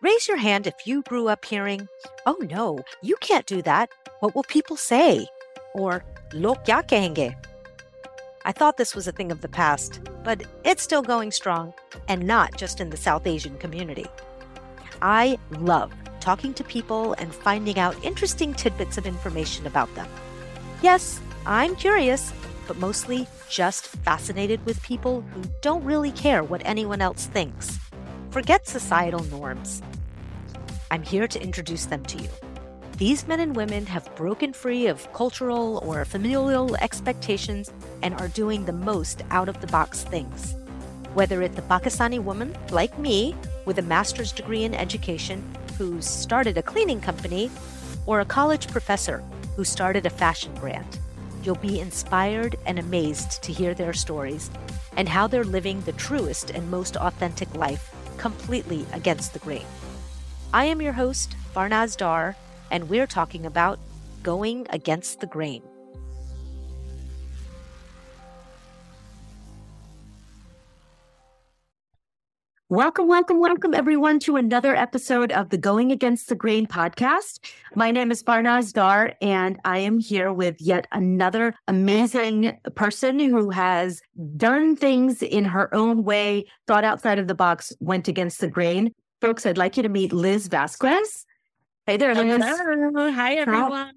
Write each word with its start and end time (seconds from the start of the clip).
Raise 0.00 0.28
your 0.28 0.36
hand 0.36 0.66
if 0.66 0.86
you 0.86 1.02
grew 1.02 1.28
up 1.28 1.44
hearing, 1.44 1.88
oh 2.26 2.36
no, 2.50 2.84
you 3.02 3.16
can't 3.20 3.46
do 3.46 3.62
that. 3.62 3.90
What 4.20 4.34
will 4.34 4.42
people 4.42 4.76
say? 4.76 5.26
Or, 5.74 6.04
kya 6.30 6.86
kahenge? 6.86 7.34
I 8.44 8.52
thought 8.52 8.76
this 8.76 8.94
was 8.94 9.08
a 9.08 9.12
thing 9.12 9.32
of 9.32 9.40
the 9.40 9.48
past, 9.48 10.00
but 10.22 10.42
it's 10.64 10.82
still 10.82 11.02
going 11.02 11.30
strong, 11.30 11.72
and 12.08 12.26
not 12.26 12.56
just 12.58 12.80
in 12.80 12.90
the 12.90 12.96
South 12.96 13.26
Asian 13.26 13.56
community. 13.56 14.06
I 15.00 15.38
love 15.50 15.92
talking 16.20 16.52
to 16.54 16.64
people 16.64 17.14
and 17.14 17.34
finding 17.34 17.78
out 17.78 18.04
interesting 18.04 18.52
tidbits 18.52 18.98
of 18.98 19.06
information 19.06 19.66
about 19.66 19.94
them. 19.94 20.08
Yes, 20.82 21.20
I'm 21.46 21.76
curious, 21.76 22.32
but 22.66 22.76
mostly 22.78 23.26
just 23.48 23.86
fascinated 23.86 24.64
with 24.66 24.82
people 24.82 25.22
who 25.32 25.42
don't 25.62 25.84
really 25.84 26.12
care 26.12 26.42
what 26.42 26.62
anyone 26.64 27.00
else 27.00 27.26
thinks. 27.26 27.78
Forget 28.34 28.66
societal 28.66 29.22
norms. 29.26 29.80
I'm 30.90 31.04
here 31.04 31.28
to 31.28 31.40
introduce 31.40 31.86
them 31.86 32.02
to 32.06 32.20
you. 32.20 32.28
These 32.96 33.28
men 33.28 33.38
and 33.38 33.54
women 33.54 33.86
have 33.86 34.12
broken 34.16 34.52
free 34.52 34.88
of 34.88 35.12
cultural 35.12 35.80
or 35.86 36.04
familial 36.04 36.74
expectations 36.78 37.72
and 38.02 38.12
are 38.20 38.26
doing 38.26 38.64
the 38.64 38.72
most 38.72 39.22
out 39.30 39.48
of 39.48 39.60
the 39.60 39.68
box 39.68 40.02
things. 40.02 40.56
Whether 41.14 41.42
it's 41.42 41.54
the 41.54 41.62
Pakistani 41.62 42.20
woman 42.20 42.56
like 42.72 42.98
me 42.98 43.36
with 43.66 43.78
a 43.78 43.82
master's 43.82 44.32
degree 44.32 44.64
in 44.64 44.74
education 44.74 45.40
who 45.78 46.02
started 46.02 46.58
a 46.58 46.62
cleaning 46.62 47.00
company, 47.00 47.52
or 48.04 48.18
a 48.18 48.24
college 48.24 48.66
professor 48.66 49.22
who 49.54 49.62
started 49.62 50.06
a 50.06 50.10
fashion 50.10 50.52
brand, 50.54 50.98
you'll 51.44 51.54
be 51.54 51.78
inspired 51.78 52.56
and 52.66 52.80
amazed 52.80 53.44
to 53.44 53.52
hear 53.52 53.74
their 53.74 53.92
stories 53.92 54.50
and 54.96 55.08
how 55.08 55.28
they're 55.28 55.44
living 55.44 55.80
the 55.82 55.92
truest 55.92 56.50
and 56.50 56.68
most 56.68 56.96
authentic 56.96 57.54
life 57.54 57.93
completely 58.18 58.86
against 58.92 59.32
the 59.32 59.38
grain. 59.38 59.66
I 60.52 60.66
am 60.66 60.80
your 60.80 60.92
host, 60.92 61.36
Farnaz 61.54 61.96
Dar, 61.96 62.36
and 62.70 62.88
we're 62.88 63.06
talking 63.06 63.46
about 63.46 63.78
going 64.22 64.66
against 64.70 65.20
the 65.20 65.26
grain. 65.26 65.62
Welcome, 72.74 73.06
welcome, 73.06 73.38
welcome, 73.38 73.72
everyone, 73.72 74.18
to 74.18 74.34
another 74.34 74.74
episode 74.74 75.30
of 75.30 75.50
the 75.50 75.56
Going 75.56 75.92
Against 75.92 76.28
the 76.28 76.34
Grain 76.34 76.66
podcast. 76.66 77.38
My 77.76 77.92
name 77.92 78.10
is 78.10 78.20
Farnaz 78.20 78.72
Dar, 78.72 79.12
and 79.22 79.60
I 79.64 79.78
am 79.78 80.00
here 80.00 80.32
with 80.32 80.60
yet 80.60 80.88
another 80.90 81.54
amazing 81.68 82.58
person 82.74 83.20
who 83.20 83.50
has 83.50 84.02
done 84.36 84.74
things 84.74 85.22
in 85.22 85.44
her 85.44 85.72
own 85.72 86.02
way, 86.02 86.46
thought 86.66 86.82
outside 86.82 87.20
of 87.20 87.28
the 87.28 87.34
box, 87.36 87.72
went 87.78 88.08
against 88.08 88.40
the 88.40 88.48
grain. 88.48 88.92
Folks, 89.20 89.46
I'd 89.46 89.56
like 89.56 89.76
you 89.76 89.84
to 89.84 89.88
meet 89.88 90.12
Liz 90.12 90.48
Vazquez. 90.48 91.26
Hey 91.86 91.96
there, 91.96 92.12
Liz. 92.12 92.42
Hello. 92.42 93.12
Hi, 93.12 93.34
everyone. 93.34 93.92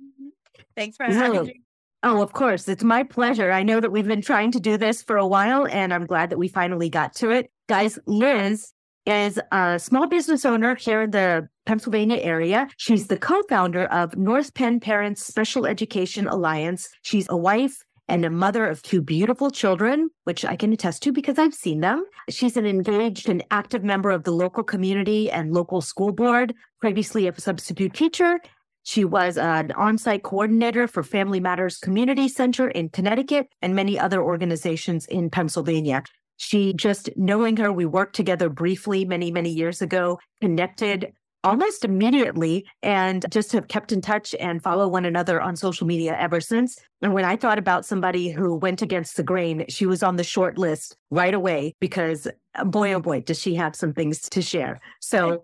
Thanks 0.75 0.98
for 0.98 1.05
having 1.05 1.45
me. 1.45 1.61
Oh, 2.03 2.22
of 2.22 2.33
course. 2.33 2.67
It's 2.67 2.83
my 2.83 3.02
pleasure. 3.02 3.52
I 3.52 3.64
know 3.64 3.80
that 3.80 3.92
we've 3.92 4.08
been 4.08 4.22
trying 4.22 4.52
to 4.52 4.59
do 4.59 4.78
this 4.78 5.02
for 5.02 5.17
a 5.17 5.25
while, 5.25 5.66
and 5.66 5.92
I'm 5.92 6.05
glad 6.05 6.30
that 6.30 6.38
we 6.38 6.48
finally 6.48 6.89
got 6.89 7.16
to 7.16 7.31
it. 7.31 7.50
Guys, 7.68 8.00
Liz 8.06 8.72
is 9.06 9.40
a 9.52 9.78
small 9.78 10.08
business 10.08 10.46
owner 10.46 10.76
here 10.76 11.02
in 11.02 11.12
the 11.12 11.50
Pennsylvania 11.66 12.18
area. 12.18 12.70
She's 12.78 13.08
the 13.08 13.18
co 13.18 13.42
founder 13.50 13.86
of 13.86 14.16
North 14.16 14.54
Penn 14.54 14.80
Parents 14.80 15.26
Special 15.26 15.66
Education 15.66 16.28
Alliance. 16.28 16.88
She's 17.02 17.28
a 17.30 17.36
wife 17.36 17.84
and 18.08 18.23
a 18.23 18.30
mother 18.30 18.66
of 18.66 18.82
two 18.84 19.02
beautiful 19.02 19.52
children, 19.52 20.10
which 20.23 20.45
I 20.45 20.56
can 20.56 20.72
attest 20.72 21.04
to 21.04 21.12
because 21.12 21.38
I've 21.38 21.54
seen 21.54 21.82
them. 21.82 22.06
She's 22.30 22.56
an 22.56 22.66
engaged 22.66 23.28
and 23.28 23.44
active 23.52 23.84
member 23.84 24.12
of 24.12 24.23
the 24.23 24.32
local 24.32 24.64
community 24.64 25.30
and 25.30 25.54
local 25.54 25.82
school 25.82 26.14
board, 26.14 26.54
previously 26.80 27.28
a 27.28 27.38
substitute 27.38 27.94
teacher, 27.94 28.40
she 28.88 29.04
was 29.04 29.38
an 29.38 29.73
on 29.73 29.98
site 29.98 30.23
coordinator 30.23 30.88
for 30.88 31.04
Family 31.04 31.42
Matters 31.42 31.78
Community 31.78 32.30
Center 32.30 32.70
in 32.70 32.88
Connecticut 32.88 33.49
and 33.61 33.76
many 33.76 33.99
other 33.99 34.23
organizations 34.23 35.05
in 35.08 35.30
Pennsylvania. 35.30 36.04
She 36.37 36.73
just 36.73 37.09
knowing 37.15 37.58
her, 37.58 37.71
we 37.71 37.86
worked 37.86 38.15
together 38.15 38.49
briefly 38.49 39.05
many, 39.05 39.31
many 39.31 39.49
years 39.49 39.81
ago, 39.81 40.20
connected 40.42 41.14
almost 41.43 41.86
immediately, 41.86 42.65
and 42.81 43.25
just 43.30 43.52
have 43.52 43.67
kept 43.67 43.92
in 43.92 44.02
touch 44.02 44.36
and 44.39 44.61
follow 44.61 44.87
one 44.87 45.05
another 45.05 45.39
on 45.39 45.55
social 45.55 45.87
media 45.87 46.15
ever 46.20 46.42
since. 46.42 46.77
And 47.02 47.14
when 47.14 47.25
I 47.25 47.36
thought 47.36 47.59
about 47.59 47.86
somebody 47.86 48.30
who 48.30 48.55
went 48.55 48.81
against 48.81 49.17
the 49.17 49.23
grain, 49.23 49.65
she 49.70 49.86
was 49.86 50.03
on 50.03 50.15
the 50.15 50.23
short 50.23 50.58
list 50.58 50.98
right 51.09 51.33
away 51.33 51.75
because 51.80 52.27
boy, 52.65 52.93
oh 52.93 52.99
boy, 52.99 53.21
does 53.21 53.39
she 53.39 53.55
have 53.55 53.75
some 53.75 53.93
things 53.93 54.27
to 54.30 54.42
share. 54.42 54.80
So, 54.99 55.43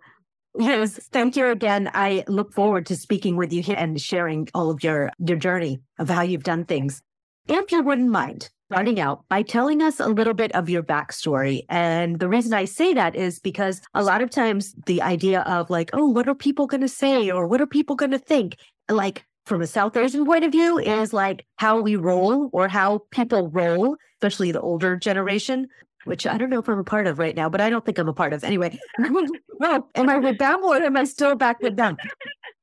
Yes, 0.56 1.00
thank 1.12 1.36
you 1.36 1.48
again. 1.48 1.90
I 1.96 2.24
look 2.28 2.54
forward 2.54 2.86
to 2.86 2.96
speaking 2.96 3.38
with 3.38 3.52
you 3.52 3.64
here 3.64 3.76
and 3.76 4.00
sharing 4.00 4.48
all 4.54 4.70
of 4.70 4.84
your, 4.84 5.10
your 5.18 5.38
journey 5.38 5.80
of 5.98 6.10
how 6.10 6.22
you've 6.22 6.44
done 6.44 6.66
things. 6.66 7.02
If 7.48 7.72
you 7.72 7.82
wouldn't 7.82 8.12
mind 8.12 8.52
starting 8.72 9.00
out 9.00 9.24
by 9.30 9.42
telling 9.42 9.82
us 9.82 10.00
a 10.00 10.08
little 10.08 10.34
bit 10.34 10.52
of 10.54 10.70
your 10.70 10.84
backstory. 10.84 11.64
And 11.70 12.20
the 12.20 12.30
reason 12.30 12.54
I 12.54 12.66
say 12.66 12.94
that 12.94 13.16
is 13.16 13.40
because 13.40 13.82
a 13.94 14.04
lot 14.04 14.22
of 14.22 14.30
times 14.30 14.74
the 14.86 15.02
idea 15.02 15.42
of 15.42 15.70
like, 15.70 15.90
oh, 15.94 16.08
what 16.08 16.28
are 16.28 16.36
people 16.36 16.68
going 16.68 16.82
to 16.82 16.88
say 16.88 17.30
or 17.30 17.48
what 17.48 17.62
are 17.62 17.68
people 17.68 17.96
going 17.96 18.12
to 18.12 18.20
think? 18.20 18.58
Like 18.90 19.26
from 19.46 19.62
a 19.62 19.68
South 19.68 19.96
Asian 19.98 20.26
point 20.26 20.46
of 20.46 20.52
view 20.52 20.80
is 20.80 21.14
like 21.14 21.46
how 21.58 21.82
we 21.82 21.96
roll 21.96 22.50
or 22.54 22.68
how 22.68 23.02
people 23.12 23.50
roll, 23.50 23.98
especially 24.18 24.52
the 24.52 24.62
older 24.62 24.96
generation 24.96 25.68
which 26.06 26.28
I 26.28 26.38
don't 26.38 26.50
know 26.50 26.60
if 26.60 26.68
I'm 26.68 26.80
a 26.80 26.84
part 26.84 27.08
of 27.08 27.20
right 27.20 27.36
now, 27.36 27.50
but 27.50 27.62
I 27.62 27.70
don't 27.70 27.86
think 27.86 27.98
I'm 27.98 28.10
a 28.10 28.14
part 28.14 28.34
of. 28.34 28.44
Anyway, 28.44 28.78
am 29.00 30.10
I 30.10 30.18
with 30.18 30.38
them 30.38 30.64
or 30.64 30.76
am 30.76 30.98
I 30.98 31.04
still 31.06 31.36
back 31.36 31.62
with 31.62 31.76
them? 31.76 31.98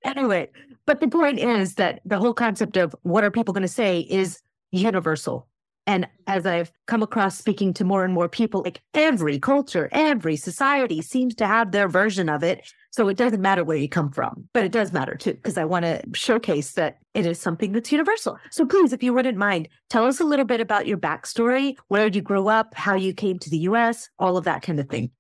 Anyway, 0.05 0.50
but 0.87 1.00
the 1.00 1.09
point 1.09 1.39
is 1.39 1.75
that 1.75 2.00
the 2.05 2.19
whole 2.19 2.34
concept 2.34 2.77
of 2.77 2.94
what 3.03 3.25
are 3.25 3.31
people 3.31 3.55
going 3.55 3.62
to 3.62 3.69
say 3.69 4.00
is 4.00 4.41
universal. 4.72 5.47
And 5.86 6.06
as 6.26 6.46
I've 6.46 6.70
come 6.86 7.02
across 7.02 7.38
speaking 7.38 7.72
to 7.74 7.84
more 7.84 8.04
and 8.04 8.14
more 8.14 8.28
people, 8.28 8.62
like 8.62 8.80
every 8.94 9.38
culture, 9.38 9.88
every 9.92 10.36
society 10.36 11.02
seems 11.02 11.34
to 11.36 11.46
have 11.46 11.72
their 11.72 11.88
version 11.88 12.28
of 12.28 12.42
it. 12.42 12.70
So 12.92 13.08
it 13.08 13.16
doesn't 13.16 13.41
matter 13.41 13.62
where 13.62 13.76
you 13.76 13.88
come 13.88 14.10
from, 14.10 14.48
but 14.52 14.64
it 14.64 14.72
does 14.72 14.92
matter 14.92 15.14
too, 15.14 15.34
because 15.34 15.56
I 15.56 15.64
want 15.64 15.84
to 15.84 16.02
showcase 16.12 16.72
that 16.72 16.98
it 17.14 17.24
is 17.24 17.41
something 17.41 17.72
that's 17.72 17.92
universal. 17.92 18.36
So 18.50 18.66
please, 18.66 18.92
if 18.92 19.02
you 19.02 19.14
wouldn't 19.14 19.38
mind, 19.38 19.68
tell 19.88 20.06
us 20.06 20.18
a 20.18 20.24
little 20.24 20.44
bit 20.44 20.60
about 20.60 20.88
your 20.88 20.98
backstory. 20.98 21.76
Where 21.86 22.04
did 22.04 22.16
you 22.16 22.22
grow 22.22 22.48
up? 22.48 22.74
How 22.74 22.97
you 22.97 23.14
came 23.14 23.38
to 23.38 23.50
the 23.50 23.58
US? 23.58 24.08
All 24.18 24.36
of 24.36 24.44
that 24.44 24.62
kind 24.62 24.80
of 24.80 24.88
thing. 24.88 25.12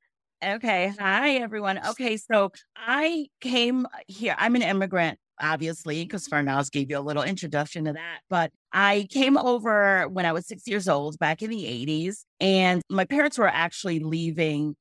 Okay. 0.42 0.92
Hi, 0.98 1.34
everyone. 1.36 1.78
Okay. 1.90 2.16
So 2.16 2.50
I 2.74 3.26
came 3.40 3.86
here. 4.08 4.34
I'm 4.38 4.56
an 4.56 4.62
immigrant, 4.62 5.18
obviously, 5.40 6.04
because 6.04 6.28
Farnaz 6.28 6.70
gave 6.70 6.90
you 6.90 6.98
a 6.98 7.00
little 7.00 7.22
introduction 7.22 7.84
to 7.84 7.92
that. 7.92 8.20
But 8.28 8.52
I 8.72 9.08
came 9.10 9.36
over 9.36 10.08
when 10.08 10.26
I 10.26 10.32
was 10.32 10.46
six 10.46 10.66
years 10.66 10.88
old 10.88 11.18
back 11.18 11.42
in 11.42 11.50
the 11.50 11.64
80s. 11.64 12.24
And 12.40 12.82
my 12.88 13.04
parents 13.04 13.38
were 13.38 13.48
actually 13.48 14.00
leaving 14.00 14.76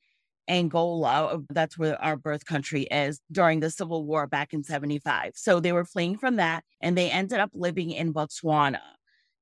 Angola. 0.50 1.26
Uh, 1.26 1.38
that's 1.50 1.78
where 1.78 2.02
our 2.02 2.18
birth 2.18 2.46
country 2.46 2.84
is 2.84 3.22
during 3.32 3.60
the 3.60 3.70
Civil 3.70 4.06
War 4.06 4.28
back 4.28 4.54
in 4.54 4.64
75. 4.64 5.34
So 5.36 5.60
they 5.60 5.72
were 5.72 5.86
fleeing 5.86 6.18
from 6.18 6.38
that 6.38 6.64
and 6.82 6.98
they 6.98 7.10
ended 7.10 7.40
up 7.40 7.52
living 7.54 7.92
in 7.92 8.14
Botswana. 8.14 8.82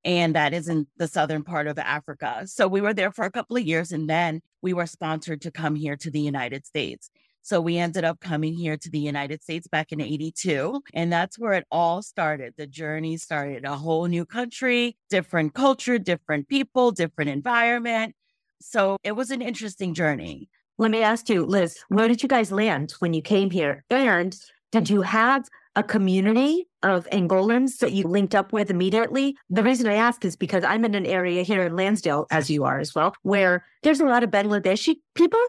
And 0.04 0.36
that 0.36 0.54
is 0.54 0.70
in 0.70 0.88
the 0.98 1.08
southern 1.08 1.44
part 1.44 1.68
of 1.68 1.80
Africa. 1.80 2.44
So 2.46 2.68
we 2.68 2.82
were 2.82 2.94
there 2.94 3.12
for 3.12 3.26
a 3.26 3.32
couple 3.32 3.58
of 3.58 3.64
years 3.64 3.92
and 3.92 4.10
then 4.10 4.42
we 4.62 4.74
were 4.74 4.86
sponsored 4.86 5.42
to 5.42 5.52
come 5.52 5.76
here 5.76 5.98
to 5.98 6.12
the 6.12 6.22
United 6.22 6.66
States. 6.66 7.10
So 7.48 7.62
we 7.62 7.78
ended 7.78 8.04
up 8.04 8.20
coming 8.20 8.54
here 8.54 8.76
to 8.76 8.90
the 8.90 9.00
United 9.00 9.42
States 9.42 9.70
back 9.70 9.94
in 9.94 10.02
82. 10.02 10.82
And 10.94 11.14
that's 11.14 11.40
where 11.40 11.54
it 11.54 11.66
all 11.72 12.02
started. 12.02 12.56
The 12.58 12.68
journey 12.68 13.16
started 13.16 13.64
a 13.64 13.78
whole 13.78 14.06
new 14.08 14.26
country, 14.26 14.98
different 15.10 15.54
culture, 15.54 15.98
different 15.98 16.50
people, 16.50 16.92
different 16.92 17.30
environment. 17.30 18.16
So 18.60 18.98
it 19.02 19.14
was 19.14 19.32
an 19.32 19.42
interesting 19.42 19.94
journey. 19.94 20.50
Let 20.78 20.92
me 20.92 21.02
ask 21.02 21.30
you, 21.30 21.46
Liz, 21.46 21.80
where 21.88 22.10
did 22.10 22.22
you 22.22 22.28
guys 22.28 22.52
land 22.52 22.92
when 23.00 23.14
you 23.14 23.22
came 23.22 23.50
here? 23.50 23.86
And 23.90 24.38
did 24.74 24.90
you 24.90 25.04
have 25.04 25.48
a 25.78 25.84
community 25.84 26.68
of 26.84 27.08
Angolans 27.12 27.78
that 27.78 27.94
you 27.94 28.04
linked 28.04 28.36
up 28.36 28.52
with 28.52 28.70
immediately? 28.70 29.38
The 29.50 29.64
reason 29.64 29.88
I 29.88 29.94
ask 29.94 30.26
is 30.26 30.36
because 30.36 30.66
I'm 30.66 30.84
in 30.84 30.96
an 30.96 31.06
area 31.06 31.44
here 31.44 31.64
in 31.64 31.78
Lansdale, 31.78 32.28
as 32.30 32.50
you 32.50 32.66
are 32.66 32.80
as 32.80 32.94
well, 32.94 33.16
where 33.22 33.64
there's 33.84 34.02
a 34.02 34.06
lot 34.06 34.26
of 34.26 34.32
Bangladeshi 34.32 34.96
people. 35.16 35.40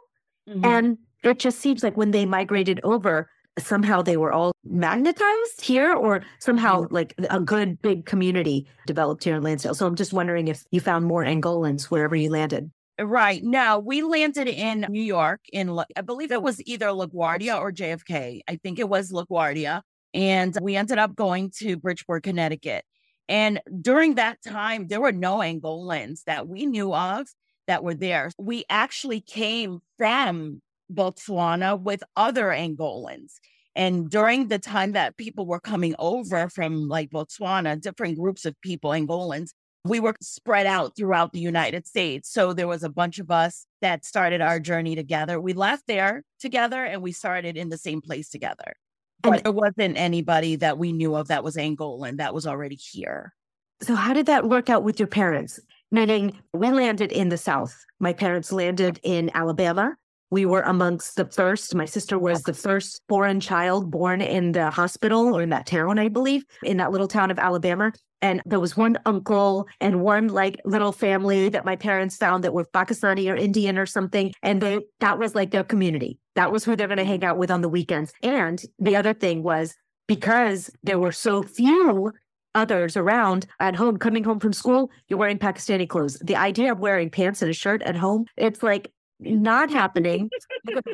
Mm-hmm. 0.48 0.64
And 0.64 0.98
it 1.22 1.38
just 1.38 1.58
seems 1.60 1.82
like 1.82 1.96
when 1.96 2.10
they 2.10 2.26
migrated 2.26 2.80
over, 2.84 3.28
somehow 3.58 4.02
they 4.02 4.16
were 4.16 4.32
all 4.32 4.52
magnetized 4.64 5.60
here 5.60 5.92
or 5.92 6.22
somehow 6.38 6.86
like 6.90 7.14
a 7.30 7.40
good 7.40 7.80
big 7.82 8.06
community 8.06 8.66
developed 8.86 9.24
here 9.24 9.36
in 9.36 9.42
Lansdale. 9.42 9.74
So 9.74 9.86
I'm 9.86 9.96
just 9.96 10.12
wondering 10.12 10.48
if 10.48 10.64
you 10.70 10.80
found 10.80 11.06
more 11.06 11.24
Angolans 11.24 11.84
wherever 11.84 12.14
you 12.14 12.30
landed. 12.30 12.70
Right. 13.00 13.42
No, 13.44 13.78
we 13.78 14.02
landed 14.02 14.48
in 14.48 14.84
New 14.88 15.02
York 15.02 15.40
in, 15.52 15.78
I 15.96 16.00
believe 16.00 16.32
it 16.32 16.42
was 16.42 16.60
either 16.66 16.86
LaGuardia 16.86 17.58
or 17.60 17.72
JFK. 17.72 18.40
I 18.48 18.56
think 18.56 18.78
it 18.78 18.88
was 18.88 19.12
LaGuardia. 19.12 19.82
And 20.14 20.56
we 20.60 20.74
ended 20.74 20.98
up 20.98 21.14
going 21.14 21.52
to 21.58 21.76
Bridgeport, 21.76 22.24
Connecticut. 22.24 22.84
And 23.28 23.60
during 23.80 24.14
that 24.16 24.42
time, 24.42 24.88
there 24.88 25.00
were 25.00 25.12
no 25.12 25.38
Angolans 25.38 26.24
that 26.24 26.48
we 26.48 26.66
knew 26.66 26.94
of 26.94 27.28
that 27.66 27.84
were 27.84 27.94
there. 27.94 28.30
We 28.38 28.64
actually 28.68 29.20
came 29.20 29.80
from 29.96 30.60
Botswana 30.92 31.80
with 31.80 32.02
other 32.16 32.46
Angolans. 32.46 33.34
And 33.74 34.10
during 34.10 34.48
the 34.48 34.58
time 34.58 34.92
that 34.92 35.16
people 35.16 35.46
were 35.46 35.60
coming 35.60 35.94
over 35.98 36.48
from 36.48 36.88
like 36.88 37.10
Botswana, 37.10 37.80
different 37.80 38.18
groups 38.18 38.44
of 38.44 38.60
people, 38.60 38.90
Angolans, 38.90 39.50
we 39.84 40.00
were 40.00 40.14
spread 40.20 40.66
out 40.66 40.96
throughout 40.96 41.32
the 41.32 41.40
United 41.40 41.86
States. 41.86 42.30
So 42.30 42.52
there 42.52 42.66
was 42.66 42.82
a 42.82 42.88
bunch 42.88 43.18
of 43.18 43.30
us 43.30 43.66
that 43.80 44.04
started 44.04 44.40
our 44.40 44.58
journey 44.58 44.96
together. 44.96 45.40
We 45.40 45.52
left 45.52 45.84
there 45.86 46.24
together 46.40 46.84
and 46.84 47.02
we 47.02 47.12
started 47.12 47.56
in 47.56 47.68
the 47.68 47.78
same 47.78 48.00
place 48.00 48.28
together. 48.28 48.74
But 49.22 49.32
and 49.32 49.42
there 49.44 49.52
wasn't 49.52 49.96
anybody 49.96 50.56
that 50.56 50.78
we 50.78 50.92
knew 50.92 51.14
of 51.14 51.28
that 51.28 51.42
was 51.42 51.56
Angolan 51.56 52.18
that 52.18 52.34
was 52.34 52.46
already 52.46 52.76
here. 52.76 53.34
So, 53.80 53.94
how 53.94 54.12
did 54.12 54.26
that 54.26 54.48
work 54.48 54.70
out 54.70 54.82
with 54.82 54.98
your 54.98 55.08
parents? 55.08 55.60
Meaning, 55.90 56.38
we 56.52 56.70
landed 56.70 57.12
in 57.12 57.28
the 57.28 57.36
South. 57.36 57.84
My 57.98 58.12
parents 58.12 58.52
landed 58.52 59.00
in 59.02 59.30
Alabama. 59.34 59.96
We 60.30 60.44
were 60.44 60.62
amongst 60.62 61.16
the 61.16 61.24
first. 61.24 61.74
My 61.74 61.86
sister 61.86 62.18
was 62.18 62.42
the 62.42 62.54
first 62.54 63.02
foreign 63.08 63.40
child 63.40 63.90
born 63.90 64.20
in 64.20 64.52
the 64.52 64.70
hospital 64.70 65.34
or 65.34 65.42
in 65.42 65.48
that 65.50 65.66
town, 65.66 65.98
I 65.98 66.08
believe, 66.08 66.44
in 66.62 66.76
that 66.76 66.92
little 66.92 67.08
town 67.08 67.30
of 67.30 67.38
Alabama. 67.38 67.92
And 68.20 68.42
there 68.44 68.60
was 68.60 68.76
one 68.76 68.98
uncle 69.06 69.66
and 69.80 70.02
one 70.02 70.28
like 70.28 70.60
little 70.64 70.92
family 70.92 71.48
that 71.48 71.64
my 71.64 71.76
parents 71.76 72.16
found 72.16 72.44
that 72.44 72.52
were 72.52 72.64
Pakistani 72.64 73.32
or 73.32 73.36
Indian 73.36 73.78
or 73.78 73.86
something. 73.86 74.32
And 74.42 74.60
they, 74.60 74.80
that 75.00 75.18
was 75.18 75.34
like 75.34 75.50
their 75.50 75.64
community. 75.64 76.18
That 76.34 76.52
was 76.52 76.64
who 76.64 76.76
they're 76.76 76.88
going 76.88 76.98
to 76.98 77.04
hang 77.04 77.24
out 77.24 77.38
with 77.38 77.50
on 77.50 77.62
the 77.62 77.68
weekends. 77.68 78.12
And 78.22 78.60
the 78.78 78.96
other 78.96 79.14
thing 79.14 79.42
was 79.42 79.74
because 80.08 80.70
there 80.82 80.98
were 80.98 81.12
so 81.12 81.42
few 81.42 82.12
others 82.54 82.96
around 82.96 83.46
at 83.60 83.76
home, 83.76 83.98
coming 83.98 84.24
home 84.24 84.40
from 84.40 84.52
school, 84.52 84.90
you're 85.08 85.18
wearing 85.18 85.38
Pakistani 85.38 85.88
clothes. 85.88 86.18
The 86.24 86.36
idea 86.36 86.72
of 86.72 86.80
wearing 86.80 87.10
pants 87.10 87.40
and 87.40 87.50
a 87.50 87.54
shirt 87.54 87.82
at 87.82 87.96
home, 87.96 88.24
it's 88.36 88.62
like 88.62 88.90
not 89.20 89.70
happening. 89.70 90.30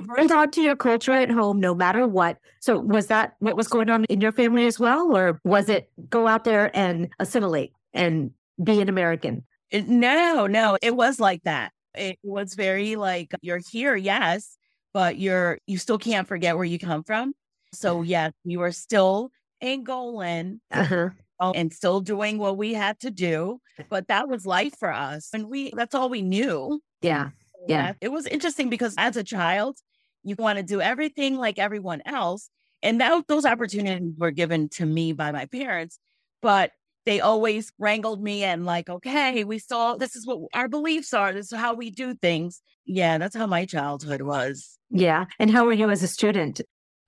Bring 0.04 0.32
on 0.32 0.50
to 0.52 0.60
your 0.60 0.76
culture 0.76 1.12
at 1.12 1.30
home, 1.30 1.60
no 1.60 1.74
matter 1.74 2.06
what. 2.06 2.38
So, 2.60 2.78
was 2.78 3.06
that 3.08 3.34
what 3.38 3.56
was 3.56 3.68
going 3.68 3.90
on 3.90 4.04
in 4.04 4.20
your 4.20 4.32
family 4.32 4.66
as 4.66 4.78
well, 4.78 5.16
or 5.16 5.40
was 5.44 5.68
it 5.68 5.90
go 6.08 6.26
out 6.26 6.44
there 6.44 6.70
and 6.74 7.08
assimilate 7.18 7.72
and 7.92 8.30
be 8.62 8.80
an 8.80 8.88
American? 8.88 9.44
No, 9.72 10.46
no, 10.46 10.78
it 10.82 10.96
was 10.96 11.18
like 11.20 11.42
that. 11.44 11.72
It 11.94 12.18
was 12.22 12.54
very 12.54 12.96
like 12.96 13.32
you're 13.42 13.60
here, 13.70 13.96
yes, 13.96 14.56
but 14.92 15.18
you're 15.18 15.58
you 15.66 15.78
still 15.78 15.98
can't 15.98 16.28
forget 16.28 16.56
where 16.56 16.64
you 16.64 16.78
come 16.78 17.04
from. 17.04 17.34
So, 17.72 18.02
yes, 18.02 18.32
you 18.44 18.60
were 18.60 18.72
still 18.72 19.30
Angolan. 19.62 20.60
Uh-huh 20.70 21.10
and 21.54 21.72
still 21.72 22.00
doing 22.00 22.38
what 22.38 22.56
we 22.56 22.72
had 22.72 22.98
to 23.00 23.10
do. 23.10 23.60
But 23.88 24.08
that 24.08 24.28
was 24.28 24.46
life 24.46 24.78
for 24.78 24.92
us. 24.92 25.30
And 25.34 25.48
we, 25.50 25.72
that's 25.76 25.94
all 25.94 26.08
we 26.08 26.22
knew. 26.22 26.80
Yeah. 27.02 27.30
Yeah. 27.66 27.92
It 28.00 28.08
was 28.08 28.26
interesting 28.26 28.68
because 28.68 28.94
as 28.98 29.16
a 29.16 29.24
child, 29.24 29.78
you 30.22 30.36
want 30.38 30.58
to 30.58 30.62
do 30.62 30.80
everything 30.80 31.36
like 31.36 31.58
everyone 31.58 32.02
else. 32.06 32.50
And 32.82 33.00
that, 33.00 33.26
those 33.28 33.44
opportunities 33.46 34.12
were 34.18 34.30
given 34.30 34.68
to 34.70 34.86
me 34.86 35.12
by 35.12 35.32
my 35.32 35.46
parents, 35.46 35.98
but 36.42 36.72
they 37.06 37.20
always 37.20 37.72
wrangled 37.78 38.22
me 38.22 38.44
and 38.44 38.64
like, 38.64 38.88
okay, 38.88 39.44
we 39.44 39.58
saw 39.58 39.96
this 39.96 40.16
is 40.16 40.26
what 40.26 40.40
our 40.54 40.68
beliefs 40.68 41.12
are. 41.12 41.32
This 41.32 41.52
is 41.52 41.58
how 41.58 41.74
we 41.74 41.90
do 41.90 42.14
things. 42.14 42.62
Yeah, 42.86 43.18
that's 43.18 43.36
how 43.36 43.46
my 43.46 43.66
childhood 43.66 44.22
was. 44.22 44.78
Yeah. 44.90 45.26
And 45.38 45.50
how 45.50 45.64
were 45.64 45.72
you 45.72 45.90
as 45.90 46.02
a 46.02 46.08
student? 46.08 46.60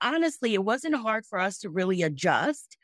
Honestly, 0.03 0.55
it 0.55 0.65
wasn't 0.65 0.97
hard 0.97 1.25
for 1.25 1.39
us 1.39 1.59
to 1.61 1.71
really 1.71 2.03
adjust 2.03 2.77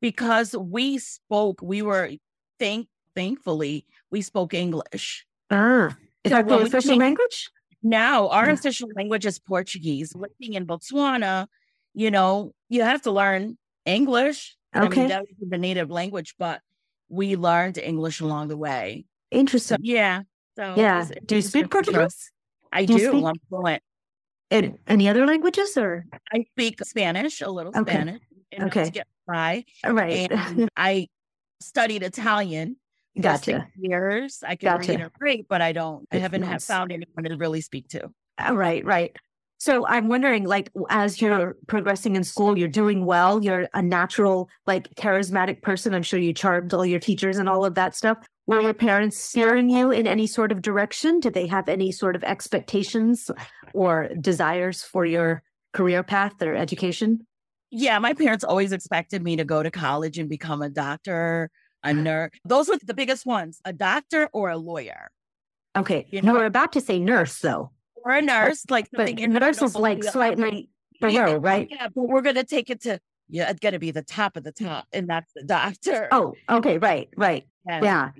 because 0.00 0.54
we 0.56 0.98
spoke, 0.98 1.60
we 1.62 1.82
were 1.82 2.10
thank 2.58 2.88
thankfully 3.14 3.86
we 4.10 4.22
spoke 4.22 4.54
English. 4.54 5.26
Ah. 5.50 5.96
Is 6.24 6.30
so 6.30 6.36
that 6.36 6.48
the 6.48 6.58
official 6.58 6.96
language? 6.96 7.50
Now, 7.82 8.28
our 8.28 8.46
yeah. 8.46 8.52
official 8.52 8.88
language 8.94 9.26
is 9.26 9.38
Portuguese. 9.38 10.14
Living 10.14 10.54
in 10.54 10.66
Botswana, 10.66 11.48
you 11.94 12.10
know, 12.10 12.52
you 12.68 12.82
have 12.82 13.02
to 13.02 13.10
learn 13.10 13.58
English. 13.84 14.56
Okay. 14.74 14.86
I 14.86 14.88
mean, 14.88 15.08
that 15.08 15.22
was 15.22 15.48
the 15.50 15.58
native 15.58 15.90
language, 15.90 16.34
but 16.38 16.60
we 17.08 17.36
learned 17.36 17.78
English 17.78 18.20
along 18.20 18.48
the 18.48 18.56
way. 18.56 19.04
Interesting. 19.30 19.78
So, 19.78 19.82
yeah. 19.82 20.22
So 20.56 20.74
yeah. 20.76 21.06
Do 21.26 21.36
you 21.36 21.42
speak 21.42 21.70
Portuguese? 21.70 22.30
I 22.72 22.84
do. 22.84 22.98
do. 22.98 23.26
I'm 23.26 23.34
fluent. 23.48 23.82
In 24.50 24.78
any 24.86 25.08
other 25.08 25.26
languages 25.26 25.76
or? 25.76 26.04
I 26.32 26.44
speak 26.52 26.84
Spanish, 26.84 27.40
a 27.40 27.50
little 27.50 27.72
okay. 27.74 27.92
Spanish. 27.92 28.20
Okay. 28.60 28.84
To 28.84 28.90
get 28.90 29.06
by. 29.26 29.64
Right. 29.84 30.30
And 30.30 30.68
I 30.76 31.08
studied 31.60 32.02
Italian 32.02 32.76
Gotcha. 33.20 33.68
Years. 33.76 34.42
I 34.46 34.56
can 34.56 34.76
gotcha. 34.76 34.92
read 34.92 35.00
or 35.00 35.12
write, 35.20 35.46
but 35.48 35.60
I 35.60 35.72
don't. 35.72 36.06
I 36.10 36.16
haven't 36.16 36.42
have 36.42 36.62
found 36.62 36.92
anyone 36.92 37.24
to 37.24 37.36
really 37.36 37.60
speak 37.60 37.88
to. 37.88 38.10
Uh, 38.38 38.54
right, 38.54 38.84
right. 38.84 39.14
So 39.58 39.86
I'm 39.86 40.08
wondering, 40.08 40.44
like, 40.44 40.70
as 40.88 41.20
you're 41.20 41.56
progressing 41.68 42.16
in 42.16 42.24
school, 42.24 42.58
you're 42.58 42.68
doing 42.68 43.04
well. 43.04 43.44
You're 43.44 43.68
a 43.74 43.82
natural, 43.82 44.48
like, 44.66 44.92
charismatic 44.96 45.62
person. 45.62 45.94
I'm 45.94 46.02
sure 46.02 46.18
you 46.18 46.32
charmed 46.32 46.74
all 46.74 46.84
your 46.84 46.98
teachers 46.98 47.38
and 47.38 47.48
all 47.48 47.64
of 47.64 47.76
that 47.76 47.94
stuff. 47.94 48.18
Were 48.46 48.60
your 48.60 48.74
parents 48.74 49.18
steering 49.18 49.70
you 49.70 49.92
in 49.92 50.08
any 50.08 50.26
sort 50.26 50.50
of 50.50 50.62
direction? 50.62 51.20
Did 51.20 51.34
they 51.34 51.46
have 51.46 51.68
any 51.68 51.92
sort 51.92 52.16
of 52.16 52.24
expectations 52.24 53.30
or 53.72 54.08
desires 54.20 54.82
for 54.82 55.06
your 55.06 55.44
career 55.72 56.02
path 56.02 56.42
or 56.42 56.56
education? 56.56 57.24
Yeah, 57.70 58.00
my 58.00 58.14
parents 58.14 58.42
always 58.42 58.72
expected 58.72 59.22
me 59.22 59.36
to 59.36 59.44
go 59.44 59.62
to 59.62 59.70
college 59.70 60.18
and 60.18 60.28
become 60.28 60.60
a 60.60 60.70
doctor 60.70 61.50
a 61.82 61.92
nurse. 61.92 62.30
Those 62.44 62.68
were 62.68 62.78
the 62.82 62.94
biggest 62.94 63.26
ones 63.26 63.60
a 63.64 63.72
doctor 63.72 64.28
or 64.32 64.50
a 64.50 64.56
lawyer. 64.56 65.10
Okay. 65.76 66.06
You 66.10 66.22
know, 66.22 66.32
no, 66.32 66.38
we're 66.40 66.46
about 66.46 66.72
to 66.74 66.80
say 66.80 66.98
nurse, 66.98 67.38
though. 67.38 67.70
Or 68.04 68.12
a 68.12 68.22
nurse, 68.22 68.64
like, 68.68 68.88
but 68.92 69.14
nurse 69.14 69.62
is 69.62 69.74
like 69.74 70.02
slightly 70.04 70.68
below, 71.00 71.36
right? 71.36 71.68
Yeah, 71.70 71.88
but 71.94 72.02
we're 72.08 72.20
going 72.22 72.36
to 72.36 72.44
take 72.44 72.68
it 72.68 72.82
to, 72.82 73.00
yeah, 73.28 73.48
it's 73.48 73.60
going 73.60 73.72
to 73.72 73.78
be 73.78 73.90
the 73.90 74.02
top 74.02 74.36
of 74.36 74.44
the 74.44 74.52
top, 74.52 74.86
and 74.92 75.08
that's 75.08 75.32
the 75.34 75.44
doctor. 75.44 76.08
Oh, 76.10 76.34
okay. 76.50 76.78
Right, 76.78 77.08
right. 77.16 77.46
Yeah. 77.66 77.80
yeah. 77.82 78.10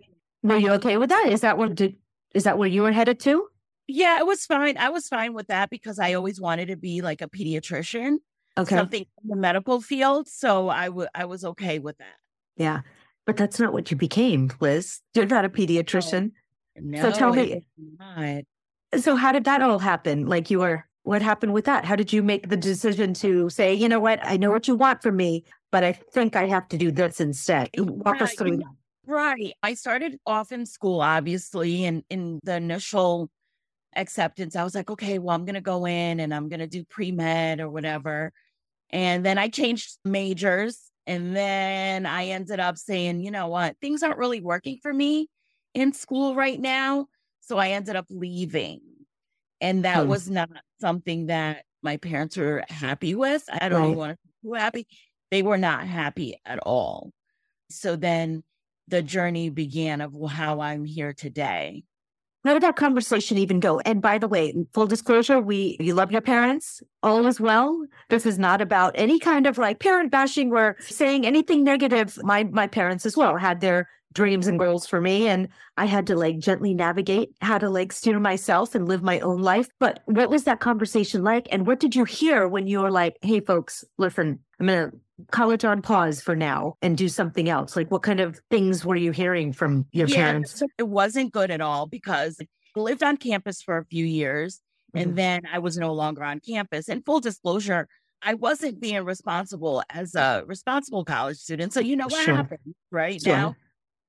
Were 0.42 0.56
you 0.56 0.70
okay 0.74 0.96
with 0.96 1.10
that? 1.10 1.26
Is 1.28 1.40
that 1.42 1.58
what 1.58 1.74
did, 1.74 1.96
is 2.34 2.44
that 2.44 2.58
where 2.58 2.68
you 2.68 2.82
were 2.82 2.92
headed 2.92 3.20
to? 3.20 3.48
Yeah, 3.88 4.18
it 4.18 4.26
was 4.26 4.46
fine. 4.46 4.78
I 4.78 4.88
was 4.90 5.08
fine 5.08 5.34
with 5.34 5.48
that 5.48 5.68
because 5.68 5.98
I 5.98 6.14
always 6.14 6.40
wanted 6.40 6.68
to 6.68 6.76
be 6.76 7.02
like 7.02 7.20
a 7.20 7.28
pediatrician. 7.28 8.18
Okay. 8.56 8.76
Something 8.76 9.06
in 9.22 9.28
the 9.28 9.36
medical 9.36 9.80
field. 9.80 10.28
So 10.28 10.68
I 10.68 10.88
would 10.88 11.08
I 11.14 11.24
was 11.24 11.44
okay 11.44 11.78
with 11.78 11.98
that. 11.98 12.14
Yeah. 12.56 12.80
But 13.26 13.36
that's 13.36 13.60
not 13.60 13.72
what 13.72 13.90
you 13.90 13.96
became, 13.96 14.50
Liz. 14.60 15.00
You're 15.14 15.26
not 15.26 15.44
a 15.44 15.48
pediatrician. 15.48 16.32
No, 16.76 17.02
so 17.02 17.12
tell 17.12 17.32
me. 17.32 17.64
So 18.98 19.16
how 19.16 19.32
did 19.32 19.44
that 19.44 19.62
all 19.62 19.78
happen? 19.78 20.26
Like 20.26 20.50
you 20.50 20.58
were 20.58 20.86
what 21.04 21.22
happened 21.22 21.52
with 21.52 21.64
that? 21.64 21.84
How 21.84 21.96
did 21.96 22.12
you 22.12 22.22
make 22.22 22.48
the 22.48 22.56
decision 22.56 23.14
to 23.14 23.50
say, 23.50 23.74
you 23.74 23.88
know 23.88 24.00
what, 24.00 24.20
I 24.22 24.36
know 24.36 24.50
what 24.50 24.68
you 24.68 24.76
want 24.76 25.02
from 25.02 25.16
me, 25.16 25.44
but 25.70 25.82
I 25.82 25.92
think 25.92 26.36
I 26.36 26.46
have 26.46 26.68
to 26.68 26.78
do 26.78 26.90
this 26.90 27.20
instead? 27.20 27.70
Walk 27.76 28.14
right. 28.14 28.22
us 28.22 28.34
through 28.34 28.58
that. 28.58 28.74
Right. 29.06 29.52
I 29.62 29.74
started 29.74 30.18
off 30.26 30.52
in 30.52 30.64
school, 30.64 31.00
obviously, 31.00 31.84
and 31.84 32.04
in 32.08 32.38
the 32.44 32.56
initial 32.56 33.30
acceptance, 33.96 34.54
I 34.54 34.62
was 34.62 34.76
like, 34.76 34.90
okay, 34.90 35.18
well, 35.18 35.34
I'm 35.34 35.44
going 35.44 35.56
to 35.56 35.60
go 35.60 35.86
in 35.86 36.20
and 36.20 36.32
I'm 36.32 36.48
going 36.48 36.60
to 36.60 36.68
do 36.68 36.84
pre 36.84 37.10
med 37.10 37.60
or 37.60 37.68
whatever. 37.68 38.32
And 38.90 39.26
then 39.26 39.38
I 39.38 39.48
changed 39.48 39.98
majors 40.04 40.91
and 41.06 41.34
then 41.36 42.06
I 42.06 42.26
ended 42.26 42.60
up 42.60 42.78
saying, 42.78 43.20
you 43.20 43.30
know 43.30 43.48
what, 43.48 43.76
things 43.80 44.02
aren't 44.02 44.18
really 44.18 44.40
working 44.40 44.78
for 44.82 44.92
me 44.92 45.28
in 45.74 45.92
school 45.92 46.34
right 46.34 46.60
now. 46.60 47.06
So 47.40 47.58
I 47.58 47.70
ended 47.70 47.96
up 47.96 48.06
leaving. 48.08 48.80
And 49.60 49.84
that 49.84 50.04
hmm. 50.04 50.08
was 50.08 50.28
not 50.30 50.50
something 50.80 51.26
that 51.26 51.64
my 51.82 51.96
parents 51.96 52.36
were 52.36 52.64
happy 52.68 53.14
with. 53.14 53.44
I 53.50 53.68
don't 53.68 53.80
right. 53.80 53.86
even 53.86 53.98
want 53.98 54.12
to 54.12 54.18
be 54.24 54.48
too 54.48 54.54
happy. 54.54 54.86
They 55.30 55.42
were 55.42 55.58
not 55.58 55.86
happy 55.86 56.36
at 56.44 56.58
all. 56.60 57.12
So 57.70 57.96
then 57.96 58.42
the 58.88 59.02
journey 59.02 59.50
began 59.50 60.00
of 60.00 60.14
how 60.30 60.60
I'm 60.60 60.84
here 60.84 61.12
today. 61.12 61.84
How 62.44 62.54
did 62.54 62.62
that 62.62 62.76
conversation 62.76 63.38
even 63.38 63.60
go? 63.60 63.80
And 63.80 64.02
by 64.02 64.18
the 64.18 64.28
way, 64.28 64.54
full 64.72 64.86
disclosure, 64.86 65.40
we 65.40 65.76
you 65.78 65.94
love 65.94 66.10
your 66.10 66.20
parents, 66.20 66.82
all 67.02 67.26
is 67.26 67.40
well. 67.40 67.84
This 68.08 68.26
is 68.26 68.38
not 68.38 68.60
about 68.60 68.92
any 68.96 69.18
kind 69.18 69.46
of 69.46 69.58
like 69.58 69.78
parent 69.78 70.10
bashing 70.10 70.50
We're 70.50 70.76
saying 70.80 71.24
anything 71.24 71.62
negative. 71.64 72.18
My 72.22 72.44
my 72.44 72.66
parents 72.66 73.06
as 73.06 73.16
well 73.16 73.36
had 73.36 73.60
their 73.60 73.88
dreams 74.12 74.46
and 74.46 74.58
goals 74.58 74.86
for 74.86 75.00
me 75.00 75.26
and 75.26 75.48
I 75.76 75.86
had 75.86 76.06
to 76.08 76.16
like 76.16 76.38
gently 76.38 76.74
navigate 76.74 77.30
how 77.40 77.58
to 77.58 77.70
like 77.70 77.92
steer 77.92 78.20
myself 78.20 78.74
and 78.74 78.86
live 78.86 79.02
my 79.02 79.20
own 79.20 79.40
life. 79.40 79.68
But 79.78 80.00
what 80.04 80.30
was 80.30 80.44
that 80.44 80.60
conversation 80.60 81.24
like? 81.24 81.48
And 81.50 81.66
what 81.66 81.80
did 81.80 81.96
you 81.96 82.04
hear 82.04 82.46
when 82.46 82.66
you 82.66 82.80
were 82.80 82.90
like, 82.90 83.16
hey 83.22 83.40
folks, 83.40 83.84
listen, 83.98 84.40
I'm 84.60 84.66
gonna 84.66 84.92
college 85.30 85.64
on 85.64 85.82
pause 85.82 86.20
for 86.20 86.34
now 86.34 86.74
and 86.82 86.96
do 86.96 87.08
something 87.08 87.48
else? 87.48 87.76
Like, 87.76 87.90
what 87.90 88.02
kind 88.02 88.20
of 88.20 88.40
things 88.50 88.84
were 88.84 88.96
you 88.96 89.12
hearing 89.12 89.52
from 89.52 89.86
your 89.92 90.08
yeah, 90.08 90.16
parents? 90.16 90.62
It 90.78 90.88
wasn't 90.88 91.32
good 91.32 91.50
at 91.50 91.60
all 91.60 91.86
because 91.86 92.36
I 92.40 92.80
lived 92.80 93.02
on 93.02 93.16
campus 93.16 93.62
for 93.62 93.78
a 93.78 93.84
few 93.84 94.04
years 94.04 94.60
mm-hmm. 94.94 95.08
and 95.08 95.18
then 95.18 95.42
I 95.52 95.58
was 95.58 95.76
no 95.76 95.92
longer 95.92 96.24
on 96.24 96.40
campus. 96.40 96.88
And 96.88 97.04
full 97.04 97.20
disclosure, 97.20 97.88
I 98.22 98.34
wasn't 98.34 98.80
being 98.80 99.04
responsible 99.04 99.82
as 99.90 100.14
a 100.14 100.44
responsible 100.46 101.04
college 101.04 101.38
student. 101.38 101.72
So, 101.72 101.80
you 101.80 101.96
know 101.96 102.06
what 102.06 102.24
sure. 102.24 102.34
happened 102.34 102.74
right 102.90 103.20
sure. 103.20 103.36
now? 103.36 103.56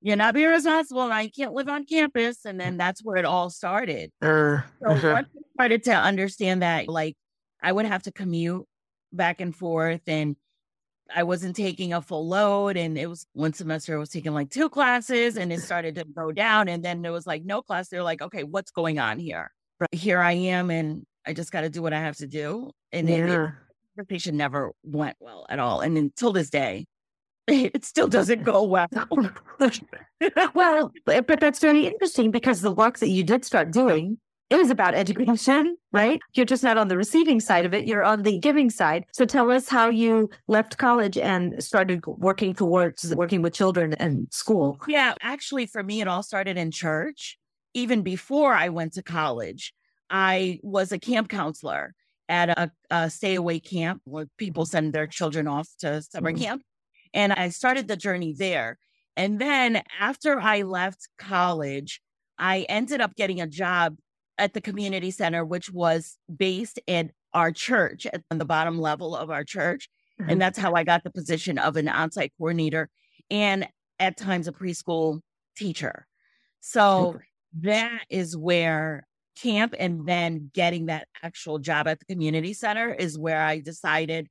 you're 0.03 0.17
not 0.17 0.33
being 0.33 0.49
responsible. 0.49 1.07
Now 1.07 1.19
you 1.19 1.31
can't 1.31 1.53
live 1.53 1.69
on 1.69 1.85
campus. 1.85 2.43
And 2.43 2.59
then 2.59 2.75
that's 2.75 3.03
where 3.03 3.15
it 3.15 3.25
all 3.25 3.49
started. 3.49 4.11
Uh, 4.21 4.59
So 4.81 4.89
uh-huh. 4.89 5.11
once 5.13 5.27
I 5.33 5.41
started 5.53 5.83
to 5.85 5.95
understand 5.95 6.61
that, 6.61 6.89
like, 6.89 7.15
I 7.61 7.71
would 7.71 7.85
have 7.85 8.03
to 8.03 8.11
commute 8.11 8.65
back 9.13 9.39
and 9.39 9.55
forth 9.55 10.01
and 10.07 10.35
I 11.15 11.23
wasn't 11.23 11.55
taking 11.55 11.93
a 11.93 12.01
full 12.01 12.27
load. 12.27 12.77
And 12.77 12.97
it 12.97 13.07
was 13.07 13.25
one 13.33 13.53
semester 13.53 13.95
I 13.95 13.99
was 13.99 14.09
taking 14.09 14.33
like 14.33 14.49
two 14.49 14.69
classes 14.69 15.37
and 15.37 15.51
it 15.51 15.61
started 15.61 15.95
to 15.95 16.05
go 16.05 16.31
down. 16.31 16.67
And 16.67 16.83
then 16.83 17.01
there 17.01 17.11
was 17.11 17.27
like 17.27 17.43
no 17.43 17.61
class. 17.61 17.89
They're 17.89 18.03
like, 18.03 18.21
okay, 18.21 18.43
what's 18.43 18.71
going 18.71 18.99
on 18.99 19.19
here? 19.19 19.51
But 19.79 19.89
Here 19.93 20.19
I 20.19 20.33
am 20.33 20.69
and 20.69 21.05
I 21.25 21.33
just 21.33 21.51
got 21.51 21.61
to 21.61 21.69
do 21.69 21.81
what 21.81 21.93
I 21.93 21.99
have 21.99 22.17
to 22.17 22.27
do. 22.27 22.71
And 22.91 23.09
it, 23.09 23.21
it, 23.21 23.29
yeah. 23.29 23.51
conversation 23.95 24.37
never 24.37 24.71
went 24.83 25.17
well 25.19 25.45
at 25.49 25.59
all. 25.59 25.81
And 25.81 25.97
until 25.97 26.31
this 26.31 26.49
day, 26.49 26.85
it 27.47 27.83
still 27.83 28.07
doesn't 28.07 28.43
go 28.43 28.63
well. 28.63 28.87
well, 30.53 30.91
but 31.05 31.39
that's 31.39 31.59
very 31.59 31.87
interesting 31.87 32.31
because 32.31 32.61
the 32.61 32.71
work 32.71 32.99
that 32.99 33.09
you 33.09 33.23
did 33.23 33.43
start 33.43 33.71
doing 33.71 34.17
is 34.59 34.69
about 34.69 34.93
education, 34.95 35.77
right? 35.91 36.19
You're 36.33 36.45
just 36.45 36.63
not 36.63 36.77
on 36.77 36.87
the 36.87 36.97
receiving 36.97 37.39
side 37.39 37.65
of 37.65 37.73
it, 37.73 37.85
you're 37.87 38.03
on 38.03 38.23
the 38.23 38.39
giving 38.39 38.69
side. 38.69 39.05
So 39.11 39.25
tell 39.25 39.49
us 39.51 39.69
how 39.69 39.89
you 39.89 40.29
left 40.47 40.77
college 40.77 41.17
and 41.17 41.63
started 41.63 42.05
working 42.05 42.53
towards 42.53 43.13
working 43.15 43.41
with 43.41 43.53
children 43.53 43.93
and 43.93 44.27
school. 44.31 44.79
Yeah, 44.87 45.13
actually, 45.21 45.65
for 45.65 45.83
me, 45.83 46.01
it 46.01 46.07
all 46.07 46.23
started 46.23 46.57
in 46.57 46.71
church. 46.71 47.37
Even 47.73 48.01
before 48.03 48.53
I 48.53 48.69
went 48.69 48.93
to 48.93 49.03
college, 49.03 49.73
I 50.09 50.59
was 50.61 50.91
a 50.91 50.99
camp 50.99 51.29
counselor 51.29 51.93
at 52.29 52.49
a, 52.49 52.71
a 52.89 53.09
stay 53.09 53.35
away 53.35 53.59
camp 53.59 54.01
where 54.05 54.27
people 54.37 54.65
send 54.65 54.93
their 54.93 55.07
children 55.07 55.47
off 55.47 55.69
to 55.79 56.01
summer 56.01 56.31
Mhm. 56.31 56.39
camp. 56.39 56.61
And 57.13 57.33
I 57.33 57.49
started 57.49 57.87
the 57.87 57.97
journey 57.97 58.33
there. 58.37 58.77
And 59.15 59.39
then 59.39 59.83
after 59.99 60.39
I 60.39 60.63
left 60.63 61.07
college, 61.17 62.01
I 62.39 62.61
ended 62.69 63.01
up 63.01 63.15
getting 63.15 63.41
a 63.41 63.47
job 63.47 63.97
at 64.37 64.53
the 64.53 64.61
community 64.61 65.11
center, 65.11 65.45
which 65.45 65.71
was 65.71 66.17
based 66.35 66.79
in 66.87 67.11
our 67.33 67.51
church 67.51 68.05
at 68.07 68.23
on 68.31 68.37
the 68.37 68.45
bottom 68.45 68.79
level 68.79 69.15
of 69.15 69.29
our 69.29 69.43
church. 69.43 69.89
Mhm. 70.21 70.31
And 70.31 70.41
that's 70.41 70.57
how 70.59 70.73
I 70.73 70.83
got 70.83 71.03
the 71.03 71.11
position 71.11 71.57
of 71.57 71.75
an 71.75 71.87
onsite 71.87 72.31
coordinator 72.37 72.89
and 73.31 73.67
at 73.99 74.17
times 74.17 74.47
a 74.47 74.51
preschool 74.51 75.21
teacher. 75.55 76.07
So 76.59 77.19
that 77.61 78.05
is 78.09 78.35
where 78.37 79.07
camp 79.35 79.73
and 79.77 80.05
then 80.07 80.51
getting 80.53 80.85
that 80.87 81.07
actual 81.23 81.59
job 81.59 81.87
at 81.87 81.99
the 81.99 82.05
community 82.05 82.53
center 82.53 82.93
is 82.93 83.17
where 83.17 83.41
I 83.41 83.59
decided 83.59 84.27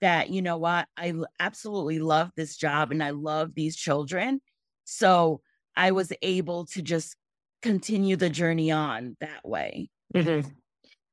that, 0.00 0.30
you 0.30 0.42
know 0.42 0.58
what, 0.58 0.88
I 0.96 1.14
absolutely 1.40 1.98
love 1.98 2.30
this 2.36 2.56
job 2.56 2.90
and 2.90 3.02
I 3.02 3.10
love 3.10 3.54
these 3.54 3.76
children. 3.76 4.40
So 4.84 5.40
I 5.76 5.90
was 5.92 6.12
able 6.22 6.66
to 6.66 6.82
just 6.82 7.16
continue 7.62 8.16
the 8.16 8.30
journey 8.30 8.70
on 8.70 9.16
that 9.20 9.44
way. 9.44 9.88
Mhm. 10.14 10.52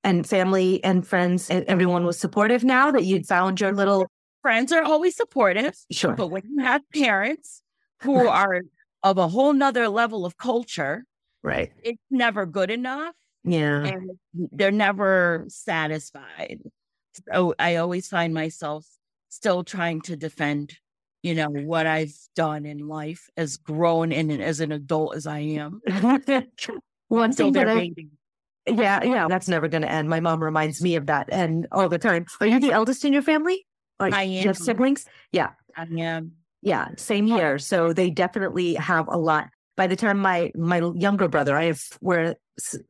And 0.03 0.27
family 0.27 0.83
and 0.83 1.07
friends, 1.07 1.50
and 1.50 1.65
everyone 1.65 2.05
was 2.05 2.19
supportive 2.19 2.63
now 2.63 2.91
that 2.91 3.03
you'd 3.05 3.27
found 3.27 3.62
your 3.62 3.73
little 3.73 4.07
Friends 4.41 4.73
are 4.73 4.83
always 4.83 5.15
supportive, 5.15 5.73
sure. 5.91 6.15
but 6.15 6.27
when 6.27 6.43
you 6.45 6.63
have 6.63 6.81
parents 6.93 7.62
who 8.01 8.27
are 8.27 8.62
of 9.03 9.17
a 9.17 9.29
whole 9.29 9.53
nother 9.53 9.88
level 9.88 10.25
of 10.25 10.35
culture, 10.38 11.05
Right. 11.43 11.71
it's 11.83 12.01
never 12.12 12.45
good 12.45 12.69
enough. 12.71 13.15
Yeah. 13.45 13.83
and 13.85 14.12
they're 14.33 14.71
never 14.71 15.45
satisfied. 15.50 16.59
So 17.31 17.53
I 17.59 17.75
always 17.77 18.07
find 18.07 18.33
myself 18.33 18.85
still 19.29 19.63
trying 19.63 20.01
to 20.01 20.15
defend, 20.17 20.77
you 21.24 21.34
know, 21.34 21.48
what 21.50 21.88
I've 21.88 22.13
done 22.36 22.65
in 22.65 22.88
life 22.88 23.30
as 23.38 23.58
grown 23.58 24.12
and 24.12 24.32
as 24.42 24.60
an 24.60 24.72
adult 24.72 25.15
as 25.15 25.25
I 25.25 25.39
am. 25.39 25.82
One 27.08 27.32
thing 27.32 27.53
that 27.53 27.70
I. 27.70 27.92
Yeah, 28.65 29.03
yeah, 29.03 29.27
that's 29.27 29.48
never 29.48 29.68
going 29.68 29.82
to 29.82 29.92
end. 29.92 30.10
My 30.10 30.20
mom 30.20 30.44
reminds 30.44 30.82
me 30.82 30.96
of 30.96 31.08
that, 31.08 31.27
and 31.32 31.68
all 31.72 31.89
the 31.89 31.98
time. 31.98 32.25
Are 32.39 32.48
you 32.48 32.60
the 32.60 32.72
eldest 32.72 33.03
in 33.03 33.12
your 33.12 33.22
family? 33.22 33.65
Or 34.00 34.13
I 34.13 34.24
am. 34.24 34.30
You 34.30 34.48
have 34.48 34.58
siblings? 34.58 35.06
Yeah, 35.32 35.51
I 35.75 35.88
am. 36.00 36.34
yeah, 36.62 36.89
same 36.98 37.25
here. 37.27 37.60
So 37.60 37.94
they 37.94 38.10
definitely 38.10 38.75
have 38.75 39.08
a 39.10 39.18
lot. 39.18 39.50
By 39.75 39.88
the 39.88 39.96
time 39.96 40.20
my 40.20 40.51
my 40.56 40.80
younger 40.96 41.27
brother, 41.27 41.58
I 41.58 41.65
have 41.65 41.82
we're 42.01 42.36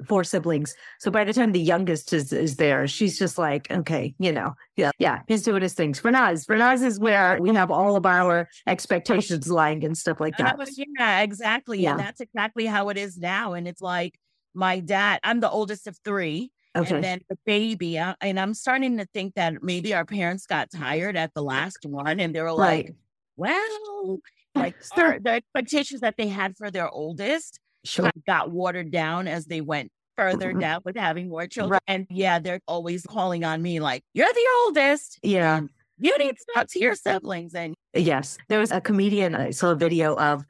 four 0.08 0.24
siblings. 0.26 0.76
So 1.00 1.10
by 1.10 1.24
the 1.24 1.32
time 1.32 1.54
the 1.54 1.60
youngest 1.62 2.12
is 2.12 2.34
is 2.34 2.58
there, 2.58 2.88
she's 2.88 3.18
just 3.18 3.38
like, 3.38 3.72
okay, 3.72 4.14
you 4.20 4.32
know, 4.32 4.54
yeah, 4.76 4.92
yeah, 5.00 5.22
he's 5.28 5.44
doing 5.44 5.62
his 5.62 5.74
things. 5.74 6.02
Farnaz, 6.02 6.46
Farnaz 6.46 6.84
is 6.84 7.00
where 7.00 7.38
we 7.40 7.54
have 7.56 7.72
all 7.72 7.96
of 7.96 8.06
our 8.06 8.50
expectations 8.68 9.50
lying 9.50 9.86
and 9.86 9.98
stuff 9.98 10.20
like 10.20 10.36
that. 10.38 10.58
was- 10.58 10.78
yeah, 10.78 11.22
exactly. 11.22 11.80
Yeah. 11.80 11.92
And 11.92 12.00
that's 12.00 12.20
exactly 12.20 12.66
how 12.66 12.90
it 12.90 12.98
is 12.98 13.18
now. 13.18 13.54
And 13.54 13.68
it's 13.68 13.82
like 13.82 14.20
my 14.54 14.80
dad, 14.82 15.20
I'm 15.24 15.40
the 15.40 15.50
oldest 15.50 15.88
of 15.88 15.98
three. 16.04 16.52
Okay, 16.76 16.96
And 16.96 17.04
then 17.04 17.20
the 17.30 17.38
baby, 17.46 18.00
uh, 18.00 18.16
and 18.20 18.40
I'm 18.40 18.56
starting 18.56 18.98
to 18.98 19.06
think 19.14 19.36
that 19.36 19.62
maybe 19.62 19.94
our 19.94 20.06
parents 20.06 20.48
got 20.48 20.72
tired 20.72 21.16
at 21.16 21.32
the 21.36 21.44
last 21.44 21.86
one 21.86 22.20
and 22.20 22.34
they 22.34 22.42
were 22.42 22.52
like, 22.52 22.86
right, 22.88 22.96
well, 23.36 24.18
like 24.56 24.76
our- 24.96 25.20
the 25.20 25.30
expectations 25.32 26.02
that 26.02 26.16
they 26.18 26.28
had 26.28 26.56
for 26.58 26.70
their 26.72 26.90
oldest 26.90 27.60
sure, 27.84 28.04
kind 28.06 28.14
of 28.16 28.26
got 28.26 28.52
watered 28.52 28.92
down 28.92 29.28
as 29.28 29.46
they 29.46 29.62
went 29.62 29.92
further 30.16 30.54
Mhm. 30.54 30.62
down 30.62 30.82
with 30.86 30.96
having 30.96 31.28
more 31.30 31.48
children. 31.48 31.80
And 31.88 32.06
yeah, 32.10 32.40
they're 32.40 32.60
always 32.68 33.04
calling 33.04 33.44
on 33.44 33.62
me 33.62 33.80
like, 33.80 34.04
you're 34.14 34.32
the 34.32 34.48
oldest. 34.66 35.20
yeah. 35.24 35.62
You 36.00 36.18
need 36.18 36.36
to 36.38 36.46
talk 36.54 36.68
to 36.70 36.80
your 36.80 36.96
siblings. 36.96 37.54
And 37.56 37.76
Yes. 37.94 38.38
There 38.50 38.60
was 38.60 38.72
a 38.72 38.82
comedian 38.82 39.36
I 39.36 39.52
saw 39.52 39.72
a 39.72 39.76
video 39.76 40.16
of, 40.18 40.42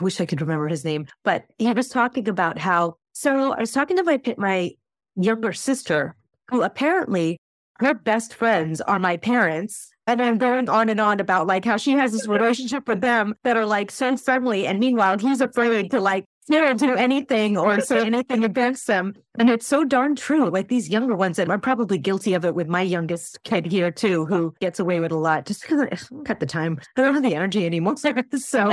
I 0.00 0.04
wish 0.04 0.20
I 0.20 0.26
could 0.26 0.40
remember 0.40 0.66
his 0.68 0.84
name, 0.84 1.06
but 1.24 1.44
he 1.58 1.70
was 1.72 1.88
talking 1.88 2.28
about 2.28 2.58
how 2.58 2.96
so 3.12 3.52
I 3.52 3.60
was 3.60 3.70
talking 3.72 3.96
to 3.98 4.02
my 4.02 4.20
my 4.38 4.72
younger 5.14 5.52
sister, 5.52 6.16
who 6.50 6.62
apparently 6.62 7.38
her 7.78 7.94
best 7.94 8.34
friends 8.34 8.80
are 8.80 8.98
my 8.98 9.16
parents. 9.16 9.90
And 10.06 10.20
I'm 10.20 10.36
going 10.36 10.68
on 10.68 10.90
and 10.90 11.00
on 11.00 11.18
about 11.20 11.46
like 11.46 11.64
how 11.64 11.78
she 11.78 11.92
has 11.92 12.12
this 12.12 12.26
relationship 12.28 12.86
with 12.86 13.00
them 13.00 13.34
that 13.42 13.56
are 13.56 13.64
like 13.64 13.90
so 13.90 14.16
friendly. 14.16 14.66
And 14.66 14.78
meanwhile, 14.78 15.18
he's 15.18 15.40
afraid 15.40 15.90
to 15.92 16.00
like 16.00 16.26
never 16.48 16.74
do 16.74 16.94
anything 16.94 17.56
or 17.56 17.80
say 17.80 18.04
anything 18.04 18.44
against 18.44 18.86
them. 18.86 19.14
And 19.38 19.48
it's 19.48 19.66
so 19.66 19.84
darn 19.84 20.14
true. 20.14 20.50
Like 20.50 20.68
these 20.68 20.88
younger 20.88 21.16
ones, 21.16 21.38
and 21.38 21.50
I'm 21.50 21.60
probably 21.60 21.98
guilty 21.98 22.34
of 22.34 22.44
it 22.44 22.54
with 22.54 22.68
my 22.68 22.82
youngest 22.82 23.42
kid 23.44 23.66
here 23.66 23.90
too, 23.90 24.26
who 24.26 24.54
gets 24.60 24.78
away 24.78 25.00
with 25.00 25.12
a 25.12 25.16
lot 25.16 25.46
just 25.46 25.62
because 25.62 25.80
I 25.80 25.86
don't 25.86 26.40
the 26.40 26.46
time. 26.46 26.78
I 26.96 27.02
don't 27.02 27.14
have 27.14 27.22
the 27.22 27.34
energy 27.34 27.64
anymore. 27.64 27.96
so 28.36 28.70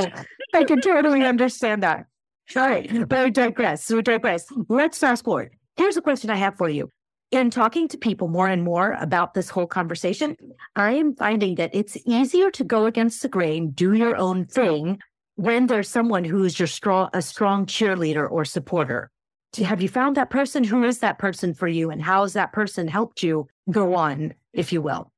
I 0.53 0.63
can 0.63 0.81
totally 0.81 1.23
understand 1.23 1.83
that. 1.83 2.05
All 2.55 2.67
right, 2.67 3.07
but 3.07 3.23
we 3.23 3.31
digress. 3.31 3.89
We 3.89 4.01
digress. 4.01 4.45
Let's 4.67 4.97
fast 4.97 5.23
forward. 5.23 5.53
Here's 5.77 5.95
a 5.95 6.01
question 6.01 6.29
I 6.29 6.35
have 6.35 6.57
for 6.57 6.67
you. 6.67 6.91
In 7.31 7.50
talking 7.50 7.88
to 7.88 7.97
people 7.97 8.27
more 8.27 8.47
and 8.47 8.63
more 8.63 8.97
about 9.00 9.33
this 9.33 9.50
whole 9.50 9.67
conversation, 9.67 10.35
I 10.75 10.91
am 10.93 11.15
finding 11.15 11.55
that 11.55 11.73
it's 11.73 11.97
easier 12.05 12.51
to 12.51 12.63
go 12.63 12.85
against 12.85 13.21
the 13.21 13.29
grain, 13.29 13.71
do 13.71 13.93
your 13.93 14.17
own 14.17 14.45
thing, 14.45 15.00
when 15.35 15.67
there's 15.67 15.89
someone 15.89 16.25
who's 16.25 16.59
your 16.59 16.67
strong, 16.67 17.09
a 17.13 17.21
strong 17.21 17.65
cheerleader 17.65 18.29
or 18.29 18.43
supporter. 18.43 19.09
Have 19.57 19.81
you 19.81 19.88
found 19.89 20.17
that 20.17 20.29
person? 20.29 20.63
Who 20.63 20.83
is 20.83 21.00
that 21.00 21.19
person 21.19 21.53
for 21.53 21.67
you, 21.67 21.89
and 21.89 22.01
how 22.01 22.23
has 22.23 22.33
that 22.33 22.51
person 22.51 22.88
helped 22.88 23.23
you 23.23 23.47
go 23.69 23.95
on, 23.95 24.33
if 24.53 24.73
you 24.73 24.81
will? 24.81 25.11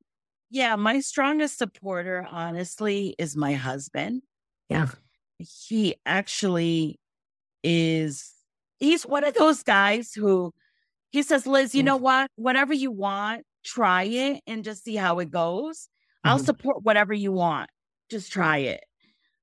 yeah, 0.53 0.75
my 0.75 1.00
strongest 1.00 1.58
supporter, 1.58 2.27
honestly, 2.29 3.15
is 3.17 3.36
my 3.36 3.53
husband. 3.53 4.22
Yeah. 4.70 4.89
He 5.39 5.96
actually 6.05 7.00
is, 7.63 8.32
he's 8.77 9.03
one 9.03 9.24
of 9.24 9.34
those 9.34 9.63
guys 9.63 10.13
who 10.13 10.53
he 11.13 11.22
says, 11.22 11.46
Liz, 11.46 11.75
you 11.75 11.84
know 11.84 11.96
what? 11.96 12.29
Whatever 12.38 12.74
you 12.74 12.91
want, 12.91 13.43
try 13.63 14.03
it 14.03 14.41
and 14.48 14.63
just 14.63 14.84
see 14.84 14.96
how 14.96 15.20
it 15.20 15.29
goes. 15.29 15.88
I'll 16.24 16.39
Mhm. 16.39 16.46
support 16.46 16.84
whatever 16.84 17.13
you 17.13 17.32
want. 17.32 17.70
Just 18.10 18.32
try 18.32 18.58
it. 18.58 18.84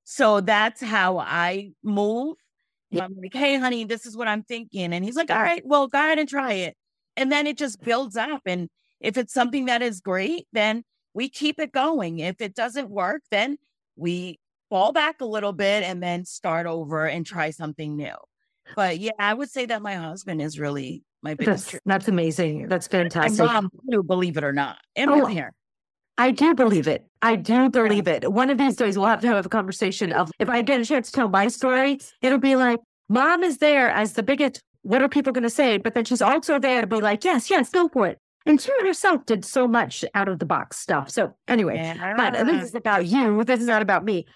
So 0.03 0.41
that's 0.41 0.81
how 0.81 1.19
I 1.19 1.71
move. 1.85 2.37
Yeah. 2.91 3.05
I'm 3.05 3.15
like, 3.15 3.33
hey, 3.33 3.57
honey, 3.57 3.85
this 3.85 4.05
is 4.05 4.17
what 4.17 4.27
I'm 4.27 4.43
thinking. 4.43 4.93
And 4.93 5.05
he's 5.05 5.15
like, 5.15 5.31
all 5.31 5.41
right, 5.41 5.63
well, 5.65 5.87
go 5.87 5.99
ahead 5.99 6.19
and 6.19 6.29
try 6.29 6.55
it. 6.55 6.77
And 7.17 7.31
then 7.31 7.47
it 7.47 7.57
just 7.57 7.81
builds 7.83 8.17
up. 8.17 8.43
And 8.47 8.69
if 8.99 9.17
it's 9.17 9.33
something 9.33 9.67
that 9.67 9.81
is 9.81 10.01
great, 10.01 10.49
then 10.53 10.83
we 11.15 11.29
keep 11.29 11.61
it 11.61 11.71
going. 11.71 12.19
If 12.19 12.41
it 12.41 12.57
doesn't 12.57 12.91
work, 12.91 13.23
then 13.31 13.59
we 13.95 14.41
fall 14.71 14.93
back 14.93 15.21
a 15.21 15.25
little 15.25 15.53
bit 15.53 15.85
and 15.85 16.03
then 16.03 16.25
start 16.25 16.67
over 16.67 17.07
and 17.07 17.25
try 17.25 17.51
something 17.51 17.97
new. 17.97 18.17
But 18.75 18.99
yeah, 18.99 19.13
I 19.21 19.35
would 19.35 19.51
say 19.51 19.67
that 19.67 19.83
my 19.83 19.95
husband 19.95 20.43
is 20.43 20.59
really 20.59 21.05
my 21.23 21.35
biggest. 21.35 21.73
That's, 21.73 21.83
that's 21.87 22.09
amazing. 22.09 22.69
That's 22.69 22.91
My 22.91 22.99
fantastic. 22.99 23.45
mom, 23.47 23.71
too, 23.91 24.03
believe 24.03 24.37
it 24.37 24.45
or 24.45 24.53
not, 24.53 24.79
and 24.97 25.11
Oh, 25.11 25.23
my 25.23 25.35
parents. 25.35 25.57
I 26.19 26.33
do 26.33 26.55
believe 26.55 26.87
it. 26.87 27.07
I 27.23 27.37
do 27.37 27.71
believe 27.71 28.07
it. 28.07 28.31
One 28.31 28.51
of 28.51 28.59
these 28.59 28.77
days, 28.77 28.99
we'll 28.99 29.07
have 29.07 29.23
to 29.23 29.29
have 29.29 29.47
a 29.47 29.49
conversation 29.49 30.13
of 30.13 30.31
if 30.39 30.51
I 30.51 30.61
get 30.61 30.81
a 30.81 30.85
chance 30.85 31.07
to 31.07 31.13
tell 31.13 31.29
my 31.31 31.49
story, 31.49 31.99
it'll 32.21 32.39
be 32.39 32.57
like, 32.57 32.79
mom 33.09 33.43
is 33.43 33.59
there 33.59 33.91
as 33.91 34.13
the 34.13 34.23
biggest, 34.23 34.61
what 34.83 35.01
are 35.01 35.09
people 35.09 35.33
going 35.33 35.45
to 35.45 35.51
say? 35.51 35.79
But 35.79 35.95
then 35.95 36.05
she's 36.05 36.21
also 36.21 36.59
there 36.59 36.83
to 36.83 36.87
be 36.87 37.01
like, 37.01 37.25
yes, 37.25 37.49
yes, 37.49 37.71
go 37.71 37.89
for 37.89 38.07
it. 38.07 38.19
And 38.45 38.61
she 38.61 38.71
herself 38.81 39.25
did 39.27 39.45
so 39.45 39.67
much 39.69 40.05
out 40.15 40.29
of 40.29 40.39
the 40.39 40.47
box 40.47 40.79
stuff. 40.79 41.11
So, 41.11 41.35
anyway, 41.49 41.95
but 42.17 42.33
this 42.47 42.65
is 42.69 42.75
about 42.75 43.07
you. 43.07 43.45
This 43.45 43.61
is 43.61 43.67
not 43.67 43.81
about 43.83 44.05
me. 44.05 44.27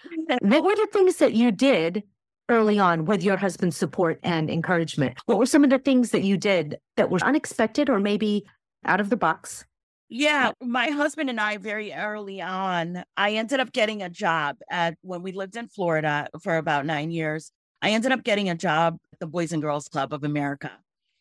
What 0.41 0.65
were 0.65 0.77
the 0.77 0.89
things 0.93 1.17
that 1.17 1.33
you 1.35 1.51
did 1.51 2.03
early 2.49 2.79
on 2.79 3.05
with 3.05 3.23
your 3.23 3.37
husband's 3.37 3.77
support 3.77 4.19
and 4.23 4.51
encouragement? 4.51 5.19
What 5.27 5.39
were 5.39 5.47
some 5.47 5.65
of 5.65 5.71
the 5.71 5.79
things 5.79 6.11
that 6.11 6.23
you 6.23 6.37
did 6.37 6.79
that 6.97 7.11
were 7.11 7.19
unexpected 7.23 7.89
or 7.89 8.01
maybe 8.01 8.45
out 8.85 9.01
of 9.01 9.11
the 9.11 9.17
box? 9.17 9.65
Yeah, 10.11 10.53
my 10.61 10.89
husband 10.89 11.31
and 11.31 11.41
I 11.41 11.57
very 11.57 11.93
early 11.93 12.41
on, 12.41 13.05
I 13.17 13.33
ended 13.33 13.59
up 13.59 13.73
getting 13.73 14.03
a 14.03 14.11
job 14.11 14.59
at 14.71 14.97
when 15.01 15.23
we 15.23 15.33
lived 15.33 15.57
in 15.57 15.67
Florida 15.69 16.29
for 16.43 16.57
about 16.57 16.87
9 16.87 17.11
years. 17.11 17.51
I 17.83 17.91
ended 17.91 18.13
up 18.13 18.23
getting 18.23 18.51
a 18.51 18.55
job 18.55 18.99
at 19.13 19.19
the 19.19 19.27
Boys 19.27 19.53
and 19.53 19.63
Girls 19.63 19.89
Club 19.89 20.13
of 20.13 20.23
America. 20.23 20.71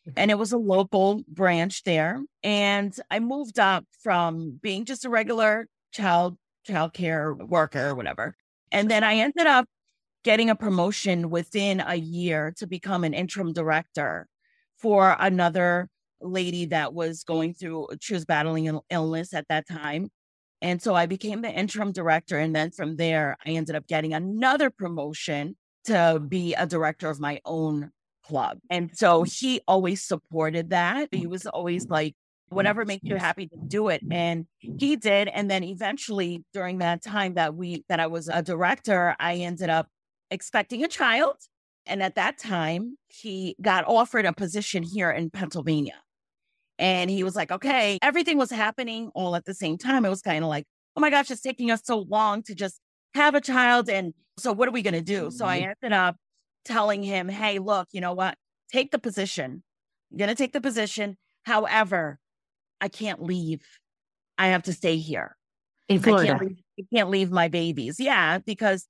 Mm-hmm. 0.06 0.18
And 0.18 0.30
it 0.30 0.38
was 0.38 0.52
a 0.52 0.58
local 0.58 1.22
branch 1.26 1.82
there. 1.84 2.22
And 2.42 2.94
I 3.10 3.20
moved 3.20 3.58
up 3.58 3.86
from 4.02 4.60
being 4.62 4.84
just 4.84 5.04
a 5.04 5.10
regular 5.10 5.66
child 5.92 6.36
child 6.64 6.92
care 6.92 7.34
worker 7.34 7.88
or 7.88 7.94
whatever. 7.94 8.34
And 8.72 8.90
then 8.90 9.04
I 9.04 9.16
ended 9.16 9.46
up 9.46 9.66
getting 10.24 10.50
a 10.50 10.56
promotion 10.56 11.30
within 11.30 11.82
a 11.86 11.94
year 11.94 12.52
to 12.56 12.66
become 12.66 13.04
an 13.04 13.14
interim 13.14 13.52
director 13.52 14.26
for 14.78 15.16
another 15.20 15.88
lady 16.20 16.66
that 16.66 16.94
was 16.94 17.24
going 17.24 17.54
through, 17.54 17.88
she 18.00 18.14
was 18.14 18.24
battling 18.24 18.66
an 18.66 18.80
illness 18.90 19.34
at 19.34 19.46
that 19.48 19.68
time. 19.68 20.08
And 20.62 20.80
so 20.80 20.94
I 20.94 21.06
became 21.06 21.42
the 21.42 21.50
interim 21.50 21.92
director. 21.92 22.38
And 22.38 22.56
then 22.56 22.70
from 22.70 22.96
there, 22.96 23.36
I 23.46 23.50
ended 23.50 23.76
up 23.76 23.86
getting 23.86 24.14
another 24.14 24.70
promotion 24.70 25.56
to 25.84 26.20
be 26.26 26.54
a 26.54 26.66
director 26.66 27.10
of 27.10 27.20
my 27.20 27.40
own 27.44 27.90
club. 28.26 28.58
And 28.70 28.90
so 28.96 29.24
he 29.24 29.60
always 29.68 30.02
supported 30.02 30.70
that. 30.70 31.10
He 31.12 31.26
was 31.26 31.46
always 31.46 31.88
like, 31.88 32.14
whatever 32.48 32.84
makes 32.84 33.04
you 33.04 33.16
happy 33.16 33.48
to 33.48 33.56
do 33.66 33.88
it 33.88 34.00
and 34.10 34.46
he 34.58 34.96
did 34.96 35.28
and 35.28 35.50
then 35.50 35.64
eventually 35.64 36.44
during 36.52 36.78
that 36.78 37.02
time 37.02 37.34
that 37.34 37.54
we 37.54 37.84
that 37.88 37.98
i 37.98 38.06
was 38.06 38.28
a 38.28 38.42
director 38.42 39.16
i 39.18 39.36
ended 39.36 39.70
up 39.70 39.88
expecting 40.34 40.84
a 40.84 40.88
child 40.88 41.36
and 41.86 42.02
at 42.02 42.14
that 42.14 42.38
time 42.38 42.96
he 43.08 43.56
got 43.62 43.86
offered 43.86 44.26
a 44.26 44.32
position 44.32 44.82
here 44.82 45.10
in 45.10 45.30
pennsylvania 45.30 46.00
and 46.78 47.10
he 47.10 47.24
was 47.24 47.34
like 47.36 47.50
okay 47.50 47.98
everything 48.02 48.36
was 48.36 48.50
happening 48.50 49.10
all 49.14 49.36
at 49.36 49.44
the 49.44 49.54
same 49.54 49.78
time 49.78 50.04
it 50.04 50.10
was 50.10 50.22
kind 50.22 50.44
of 50.44 50.50
like 50.50 50.64
oh 50.96 51.00
my 51.00 51.10
gosh 51.10 51.30
it's 51.30 51.40
taking 51.40 51.70
us 51.70 51.80
so 51.84 51.98
long 52.08 52.42
to 52.42 52.54
just 52.54 52.80
have 53.14 53.34
a 53.34 53.40
child 53.40 53.88
and 53.88 54.12
so 54.38 54.52
what 54.52 54.68
are 54.68 54.72
we 54.72 54.82
going 54.82 54.94
to 54.94 55.00
do 55.00 55.30
so 55.30 55.46
i 55.46 55.60
mm-hmm. 55.60 55.70
ended 55.82 55.96
up 55.96 56.16
telling 56.64 57.02
him 57.02 57.28
hey 57.28 57.58
look 57.58 57.88
you 57.92 58.00
know 58.00 58.12
what 58.12 58.36
take 58.72 58.90
the 58.90 58.98
position 58.98 59.62
i'm 60.10 60.18
going 60.18 60.28
to 60.28 60.34
take 60.34 60.52
the 60.52 60.60
position 60.60 61.16
however 61.44 62.18
I 62.84 62.88
can't 62.88 63.22
leave. 63.22 63.62
I 64.36 64.48
have 64.48 64.64
to 64.64 64.72
stay 64.74 64.98
here. 64.98 65.36
In 65.88 66.00
Florida. 66.00 66.34
I 66.34 66.38
can't, 66.38 66.40
leave, 66.42 66.58
I 66.78 66.82
can't 66.94 67.08
leave 67.08 67.30
my 67.30 67.48
babies. 67.48 67.96
Yeah, 67.98 68.38
because 68.38 68.86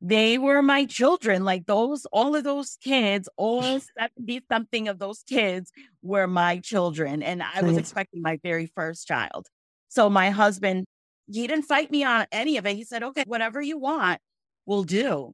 they 0.00 0.38
were 0.38 0.62
my 0.62 0.84
children. 0.84 1.44
Like 1.44 1.66
those, 1.66 2.06
all 2.06 2.34
of 2.36 2.44
those 2.44 2.76
kids, 2.82 3.28
all 3.36 3.80
70 3.98 4.42
something 4.50 4.88
of 4.88 4.98
those 4.98 5.22
kids 5.22 5.72
were 6.02 6.26
my 6.26 6.58
children. 6.58 7.22
And 7.22 7.42
I 7.42 7.62
was 7.62 7.76
expecting 7.78 8.22
my 8.22 8.38
very 8.42 8.66
first 8.66 9.06
child. 9.06 9.46
So 9.88 10.08
my 10.08 10.30
husband, 10.30 10.86
he 11.26 11.46
didn't 11.46 11.64
fight 11.64 11.90
me 11.90 12.04
on 12.04 12.26
any 12.30 12.56
of 12.56 12.66
it. 12.66 12.76
He 12.76 12.84
said, 12.84 13.02
okay, 13.02 13.24
whatever 13.26 13.60
you 13.60 13.78
want, 13.78 14.20
we'll 14.66 14.84
do. 14.84 15.32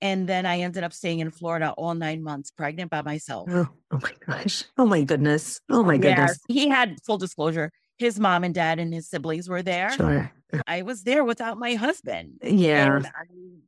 And 0.00 0.26
then 0.26 0.46
I 0.46 0.60
ended 0.60 0.82
up 0.82 0.92
staying 0.92 1.18
in 1.20 1.30
Florida 1.30 1.74
all 1.76 1.94
nine 1.94 2.22
months, 2.22 2.50
pregnant 2.50 2.90
by 2.90 3.02
myself. 3.02 3.50
Oh, 3.52 3.68
oh 3.92 4.00
my 4.02 4.12
gosh. 4.26 4.64
Oh 4.78 4.86
my 4.86 5.02
goodness. 5.02 5.60
Oh 5.68 5.82
my 5.82 5.98
goodness. 5.98 6.38
Yeah, 6.48 6.54
he 6.54 6.68
had 6.68 6.96
full 7.04 7.18
disclosure. 7.18 7.70
His 8.00 8.18
mom 8.18 8.44
and 8.44 8.54
dad 8.54 8.78
and 8.78 8.94
his 8.94 9.10
siblings 9.10 9.46
were 9.46 9.62
there. 9.62 9.90
Sure. 9.90 10.32
I 10.66 10.80
was 10.80 11.02
there 11.02 11.22
without 11.22 11.58
my 11.58 11.74
husband. 11.74 12.38
Yeah. 12.42 12.96
And 12.96 13.06
I 13.06 13.24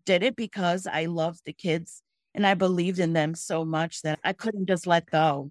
did 0.06 0.22
it 0.22 0.36
because 0.36 0.86
I 0.86 1.04
loved 1.04 1.42
the 1.44 1.52
kids 1.52 2.02
and 2.34 2.46
I 2.46 2.54
believed 2.54 2.98
in 2.98 3.12
them 3.12 3.34
so 3.34 3.62
much 3.62 4.00
that 4.02 4.20
I 4.24 4.32
couldn't 4.32 4.68
just 4.68 4.86
let 4.86 5.04
go. 5.04 5.50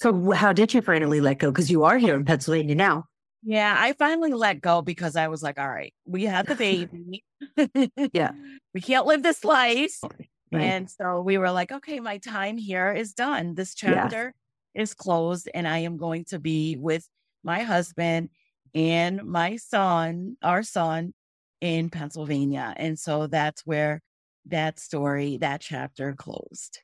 So, 0.00 0.30
how 0.30 0.54
did 0.54 0.72
you 0.72 0.80
finally 0.80 1.20
let 1.20 1.40
go? 1.40 1.50
Because 1.50 1.70
you 1.70 1.84
are 1.84 1.98
here 1.98 2.14
in 2.14 2.24
Pennsylvania 2.24 2.74
now. 2.74 3.04
Yeah, 3.42 3.76
I 3.78 3.92
finally 3.92 4.32
let 4.32 4.62
go 4.62 4.80
because 4.80 5.14
I 5.14 5.28
was 5.28 5.42
like, 5.42 5.58
all 5.58 5.68
right, 5.68 5.92
we 6.06 6.24
had 6.24 6.46
the 6.46 6.54
baby. 6.56 7.22
yeah. 8.14 8.30
We 8.72 8.80
can't 8.80 9.04
live 9.04 9.22
this 9.22 9.44
life. 9.44 9.98
Right. 10.02 10.62
And 10.62 10.90
so 10.90 11.20
we 11.20 11.36
were 11.36 11.50
like, 11.50 11.70
okay, 11.70 12.00
my 12.00 12.16
time 12.16 12.56
here 12.56 12.94
is 12.94 13.12
done. 13.12 13.54
This 13.54 13.74
chapter 13.74 14.32
is 14.74 14.94
closed, 14.94 15.50
and 15.52 15.68
I 15.68 15.80
am 15.80 15.98
going 15.98 16.24
to 16.26 16.38
be 16.38 16.78
with 16.78 17.06
my 17.46 17.60
husband 17.60 18.28
and 18.74 19.24
my 19.24 19.56
son, 19.56 20.36
our 20.42 20.62
son, 20.62 21.14
in 21.62 21.88
Pennsylvania. 21.88 22.74
And 22.76 22.98
so 22.98 23.26
that's 23.28 23.64
where 23.64 24.02
that 24.46 24.78
story, 24.78 25.38
that 25.38 25.62
chapter 25.62 26.12
closed. 26.12 26.80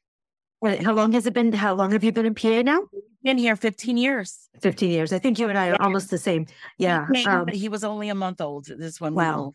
How 0.80 0.92
long 0.92 1.12
has 1.12 1.26
it 1.26 1.34
been? 1.34 1.52
How 1.52 1.74
long 1.74 1.90
have 1.90 2.04
you 2.04 2.12
been 2.12 2.24
in 2.24 2.36
PA 2.36 2.62
now? 2.62 2.82
Been 3.24 3.36
here 3.36 3.56
15 3.56 3.96
years. 3.96 4.48
15 4.60 4.90
years. 4.90 5.12
I 5.12 5.18
think 5.18 5.40
you 5.40 5.48
and 5.48 5.58
I 5.58 5.68
are 5.68 5.72
yeah. 5.72 5.84
almost 5.84 6.08
the 6.10 6.18
same. 6.18 6.46
Yeah. 6.78 7.06
He, 7.12 7.26
um, 7.26 7.48
he 7.48 7.68
was 7.68 7.82
only 7.82 8.08
a 8.08 8.14
month 8.14 8.40
old. 8.40 8.66
This 8.66 9.00
one. 9.00 9.14
Wow. 9.14 9.54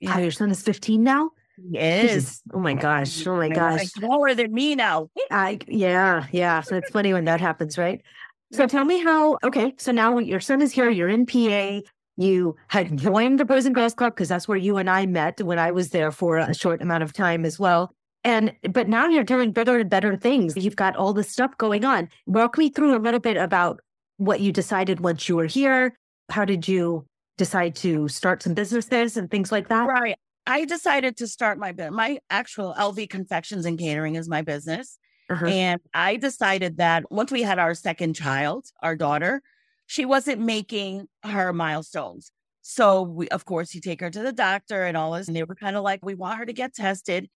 Yeah. 0.00 0.12
How 0.12 0.20
your 0.20 0.30
son 0.30 0.50
is 0.50 0.62
15 0.62 1.02
now? 1.02 1.30
He 1.56 1.68
Yes. 1.72 2.42
Oh 2.52 2.58
my 2.58 2.74
gosh. 2.74 3.26
Oh 3.26 3.36
my 3.36 3.50
gosh. 3.50 3.80
Like 3.80 3.88
smaller 3.88 4.34
than 4.34 4.52
me 4.52 4.74
now. 4.74 5.10
I 5.30 5.58
yeah, 5.66 6.26
yeah. 6.30 6.60
So 6.60 6.76
it's 6.76 6.90
funny 6.90 7.12
when 7.12 7.24
that 7.26 7.40
happens, 7.40 7.78
right? 7.78 8.02
So 8.52 8.66
tell 8.66 8.84
me 8.84 9.02
how 9.02 9.38
okay, 9.42 9.74
so 9.78 9.92
now 9.92 10.18
your 10.18 10.40
son 10.40 10.62
is 10.62 10.72
here, 10.72 10.90
you're 10.90 11.08
in 11.08 11.26
PA. 11.26 11.80
You 12.16 12.56
had 12.68 12.96
joined 12.96 13.40
the 13.40 13.44
Boys 13.44 13.66
and 13.66 13.74
Girls 13.74 13.94
Club 13.94 14.14
because 14.14 14.28
that's 14.28 14.48
where 14.48 14.56
you 14.56 14.78
and 14.78 14.88
I 14.88 15.04
met 15.06 15.42
when 15.42 15.58
I 15.58 15.70
was 15.70 15.90
there 15.90 16.10
for 16.10 16.38
a 16.38 16.54
short 16.54 16.80
amount 16.80 17.02
of 17.02 17.12
time 17.12 17.44
as 17.44 17.58
well. 17.58 17.92
And 18.24 18.52
but 18.70 18.88
now 18.88 19.06
you're 19.06 19.24
doing 19.24 19.52
better 19.52 19.78
and 19.78 19.90
better 19.90 20.16
things. 20.16 20.56
You've 20.56 20.76
got 20.76 20.96
all 20.96 21.12
this 21.12 21.30
stuff 21.30 21.56
going 21.58 21.84
on. 21.84 22.08
Walk 22.26 22.56
me 22.58 22.70
through 22.70 22.96
a 22.96 22.98
little 22.98 23.20
bit 23.20 23.36
about 23.36 23.80
what 24.16 24.40
you 24.40 24.52
decided 24.52 25.00
once 25.00 25.28
you 25.28 25.36
were 25.36 25.46
here. 25.46 25.96
How 26.30 26.44
did 26.44 26.66
you 26.66 27.06
decide 27.36 27.76
to 27.76 28.08
start 28.08 28.42
some 28.42 28.54
businesses 28.54 29.16
and 29.16 29.30
things 29.30 29.52
like 29.52 29.68
that? 29.68 29.86
Right. 29.86 30.16
I 30.46 30.64
decided 30.64 31.16
to 31.18 31.26
start 31.26 31.58
my 31.58 31.72
my 31.90 32.18
actual 32.30 32.74
LV 32.78 33.10
Confections 33.10 33.66
and 33.66 33.78
Catering 33.78 34.14
is 34.14 34.28
my 34.28 34.42
business. 34.42 34.98
Uh-huh. 35.28 35.46
And 35.46 35.80
I 35.92 36.16
decided 36.16 36.76
that 36.78 37.10
once 37.10 37.32
we 37.32 37.42
had 37.42 37.58
our 37.58 37.74
second 37.74 38.14
child, 38.14 38.66
our 38.82 38.94
daughter, 38.96 39.42
she 39.86 40.04
wasn't 40.04 40.40
making 40.40 41.06
her 41.24 41.52
milestones. 41.52 42.30
So 42.62 43.02
we, 43.02 43.28
of 43.28 43.44
course, 43.44 43.74
you 43.74 43.80
take 43.80 44.00
her 44.00 44.10
to 44.10 44.22
the 44.22 44.32
doctor 44.32 44.84
and 44.84 44.96
all 44.96 45.12
this, 45.12 45.28
and 45.28 45.36
they 45.36 45.44
were 45.44 45.54
kind 45.54 45.76
of 45.76 45.84
like, 45.84 46.04
we 46.04 46.14
want 46.14 46.38
her 46.38 46.46
to 46.46 46.52
get 46.52 46.74
tested. 46.74 47.28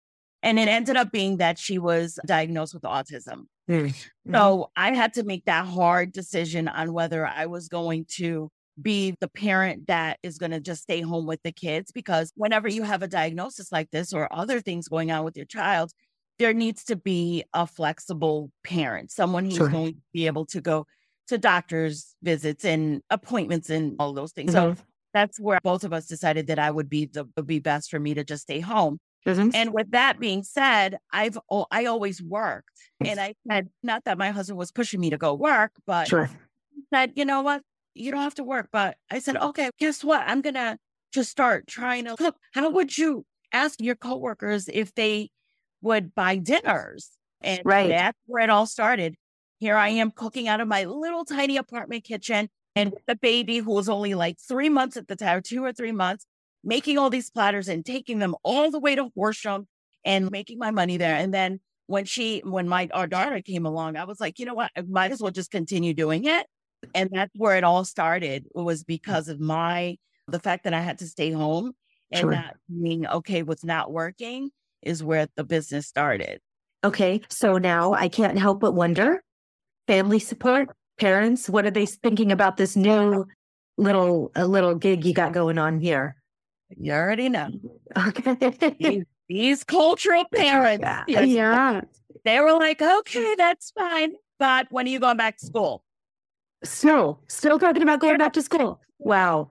And 0.42 0.58
it 0.58 0.68
ended 0.68 0.96
up 0.96 1.12
being 1.12 1.36
that 1.36 1.58
she 1.58 1.78
was 1.78 2.18
diagnosed 2.26 2.74
with 2.74 2.82
autism. 2.84 3.44
Mm-hmm. 3.68 4.34
So 4.34 4.70
I 4.76 4.94
had 4.94 5.14
to 5.14 5.22
make 5.22 5.44
that 5.44 5.66
hard 5.66 6.12
decision 6.12 6.66
on 6.66 6.92
whether 6.92 7.26
I 7.26 7.46
was 7.46 7.68
going 7.68 8.06
to 8.16 8.50
be 8.80 9.14
the 9.20 9.28
parent 9.28 9.86
that 9.88 10.18
is 10.22 10.38
going 10.38 10.52
to 10.52 10.60
just 10.60 10.82
stay 10.82 11.02
home 11.02 11.26
with 11.26 11.40
the 11.44 11.52
kids. 11.52 11.92
Because 11.92 12.32
whenever 12.36 12.68
you 12.68 12.82
have 12.82 13.02
a 13.02 13.08
diagnosis 13.08 13.70
like 13.70 13.90
this 13.90 14.12
or 14.12 14.32
other 14.32 14.60
things 14.60 14.88
going 14.88 15.10
on 15.10 15.24
with 15.24 15.36
your 15.36 15.46
child, 15.46 15.92
there 16.40 16.54
needs 16.54 16.84
to 16.84 16.96
be 16.96 17.44
a 17.52 17.66
flexible 17.66 18.50
parent, 18.64 19.10
someone 19.10 19.44
who's 19.44 19.56
sure. 19.56 19.68
going 19.68 19.92
to 19.92 20.00
be 20.14 20.26
able 20.26 20.46
to 20.46 20.62
go 20.62 20.86
to 21.28 21.36
doctor's 21.36 22.16
visits 22.22 22.64
and 22.64 23.02
appointments 23.10 23.68
and 23.68 23.94
all 23.98 24.14
those 24.14 24.32
things. 24.32 24.54
Mm-hmm. 24.54 24.74
So 24.74 24.82
that's 25.12 25.38
where 25.38 25.60
both 25.62 25.84
of 25.84 25.92
us 25.92 26.06
decided 26.06 26.46
that 26.46 26.58
I 26.58 26.70
would 26.70 26.88
be 26.88 27.04
the 27.04 27.28
would 27.36 27.46
be 27.46 27.58
best 27.58 27.90
for 27.90 28.00
me 28.00 28.14
to 28.14 28.24
just 28.24 28.44
stay 28.44 28.58
home. 28.58 28.98
And 29.54 29.74
with 29.74 29.90
that 29.90 30.18
being 30.18 30.42
said, 30.42 30.96
I've 31.12 31.38
oh, 31.50 31.66
I 31.70 31.84
always 31.84 32.22
worked, 32.22 32.70
and 33.04 33.20
I 33.20 33.34
said 33.46 33.68
not 33.82 34.04
that 34.06 34.16
my 34.16 34.30
husband 34.30 34.58
was 34.58 34.72
pushing 34.72 34.98
me 34.98 35.10
to 35.10 35.18
go 35.18 35.34
work, 35.34 35.72
but 35.86 36.08
sure. 36.08 36.30
said 36.92 37.12
you 37.16 37.26
know 37.26 37.42
what, 37.42 37.60
you 37.92 38.10
don't 38.10 38.22
have 38.22 38.36
to 38.36 38.44
work. 38.44 38.70
But 38.72 38.96
I 39.10 39.18
said 39.18 39.36
okay, 39.36 39.68
guess 39.78 40.02
what? 40.02 40.22
I'm 40.26 40.40
gonna 40.40 40.78
just 41.12 41.30
start 41.30 41.66
trying 41.66 42.06
to 42.06 42.16
cook. 42.16 42.36
How 42.54 42.70
would 42.70 42.96
you 42.96 43.26
ask 43.52 43.78
your 43.78 43.94
coworkers 43.94 44.70
if 44.72 44.94
they 44.94 45.28
would 45.82 46.14
buy 46.14 46.36
dinners? 46.36 47.10
And 47.42 47.60
right. 47.64 47.88
that's 47.88 48.18
where 48.26 48.44
it 48.44 48.50
all 48.50 48.66
started. 48.66 49.14
Here 49.58 49.76
I 49.76 49.88
am 49.88 50.10
cooking 50.10 50.48
out 50.48 50.60
of 50.60 50.68
my 50.68 50.84
little 50.84 51.24
tiny 51.24 51.56
apartment 51.56 52.04
kitchen, 52.04 52.48
and 52.76 52.92
with 52.92 53.04
the 53.06 53.16
baby 53.16 53.58
who 53.58 53.72
was 53.72 53.88
only 53.88 54.14
like 54.14 54.36
three 54.38 54.68
months 54.68 54.96
at 54.96 55.08
the 55.08 55.16
time, 55.16 55.42
two 55.42 55.64
or 55.64 55.72
three 55.72 55.92
months 55.92 56.26
making 56.62 56.98
all 56.98 57.10
these 57.10 57.30
platters 57.30 57.68
and 57.68 57.84
taking 57.84 58.18
them 58.18 58.34
all 58.42 58.70
the 58.70 58.78
way 58.78 58.94
to 58.94 59.10
Horsham 59.14 59.66
and 60.04 60.30
making 60.30 60.58
my 60.58 60.70
money 60.70 60.96
there. 60.96 61.16
And 61.16 61.32
then 61.32 61.60
when 61.86 62.04
she, 62.04 62.40
when 62.44 62.68
my 62.68 62.88
our 62.92 63.06
daughter 63.06 63.40
came 63.40 63.66
along, 63.66 63.96
I 63.96 64.04
was 64.04 64.20
like, 64.20 64.38
you 64.38 64.46
know 64.46 64.54
what, 64.54 64.70
I 64.76 64.82
might 64.82 65.12
as 65.12 65.20
well 65.20 65.32
just 65.32 65.50
continue 65.50 65.94
doing 65.94 66.24
it. 66.24 66.46
And 66.94 67.10
that's 67.12 67.32
where 67.36 67.56
it 67.56 67.64
all 67.64 67.84
started. 67.84 68.46
It 68.54 68.60
was 68.60 68.84
because 68.84 69.28
of 69.28 69.40
my 69.40 69.96
the 70.28 70.38
fact 70.38 70.64
that 70.64 70.74
I 70.74 70.80
had 70.80 70.98
to 70.98 71.06
stay 71.06 71.30
home 71.30 71.72
and 72.12 72.20
sure. 72.20 72.30
not 72.30 72.56
being 72.82 73.06
okay 73.06 73.42
with 73.42 73.64
not 73.64 73.90
working 73.90 74.50
is 74.82 75.02
where 75.02 75.28
the 75.36 75.44
business 75.44 75.86
started. 75.86 76.40
Okay. 76.82 77.20
So 77.28 77.58
now 77.58 77.92
I 77.92 78.08
can't 78.08 78.38
help 78.38 78.60
but 78.60 78.72
wonder 78.72 79.22
family 79.86 80.20
support, 80.20 80.68
parents, 81.00 81.48
what 81.48 81.66
are 81.66 81.70
they 81.70 81.84
thinking 81.84 82.30
about 82.30 82.56
this 82.56 82.76
new 82.76 83.26
little 83.76 84.30
a 84.36 84.46
little 84.46 84.76
gig 84.76 85.04
you 85.04 85.12
got 85.12 85.32
going 85.32 85.58
on 85.58 85.80
here? 85.80 86.14
You 86.76 86.92
already 86.92 87.28
know. 87.28 87.48
Okay. 87.96 88.74
he's, 88.78 89.04
these 89.28 89.64
cultural 89.64 90.24
parents, 90.32 90.86
yeah. 91.08 91.20
yeah. 91.22 91.80
they 92.24 92.38
were 92.38 92.52
like, 92.52 92.80
okay, 92.80 93.34
that's 93.36 93.72
fine. 93.72 94.12
But 94.38 94.68
when 94.70 94.86
are 94.86 94.90
you 94.90 95.00
going 95.00 95.16
back 95.16 95.38
to 95.38 95.46
school? 95.46 95.82
So, 96.62 97.18
still 97.26 97.58
talking 97.58 97.82
about 97.82 97.98
going 98.00 98.18
back 98.18 98.34
to 98.34 98.42
school. 98.42 98.80
Wow. 98.98 99.50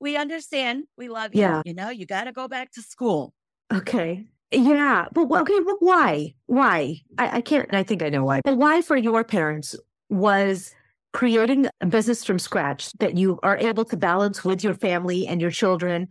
We 0.00 0.16
understand. 0.16 0.84
We 0.96 1.08
love 1.08 1.34
you. 1.34 1.42
Yeah. 1.42 1.62
You 1.64 1.74
know, 1.74 1.90
you 1.90 2.06
got 2.06 2.24
to 2.24 2.32
go 2.32 2.48
back 2.48 2.72
to 2.72 2.82
school. 2.82 3.32
Okay. 3.72 4.26
Yeah. 4.50 5.06
But 5.12 5.30
okay, 5.30 5.60
but 5.64 5.76
why? 5.80 6.34
Why? 6.46 6.96
I, 7.18 7.36
I 7.38 7.40
can't, 7.40 7.72
I 7.74 7.82
think 7.82 8.02
I 8.02 8.08
know 8.08 8.24
why. 8.24 8.40
But 8.44 8.56
why 8.56 8.80
for 8.82 8.96
your 8.96 9.24
parents 9.24 9.76
was 10.08 10.74
creating 11.12 11.68
a 11.80 11.86
business 11.86 12.24
from 12.24 12.38
scratch 12.38 12.92
that 12.94 13.16
you 13.16 13.38
are 13.42 13.56
able 13.58 13.84
to 13.86 13.96
balance 13.96 14.44
with 14.44 14.62
your 14.62 14.74
family 14.74 15.26
and 15.26 15.40
your 15.40 15.50
children 15.50 16.08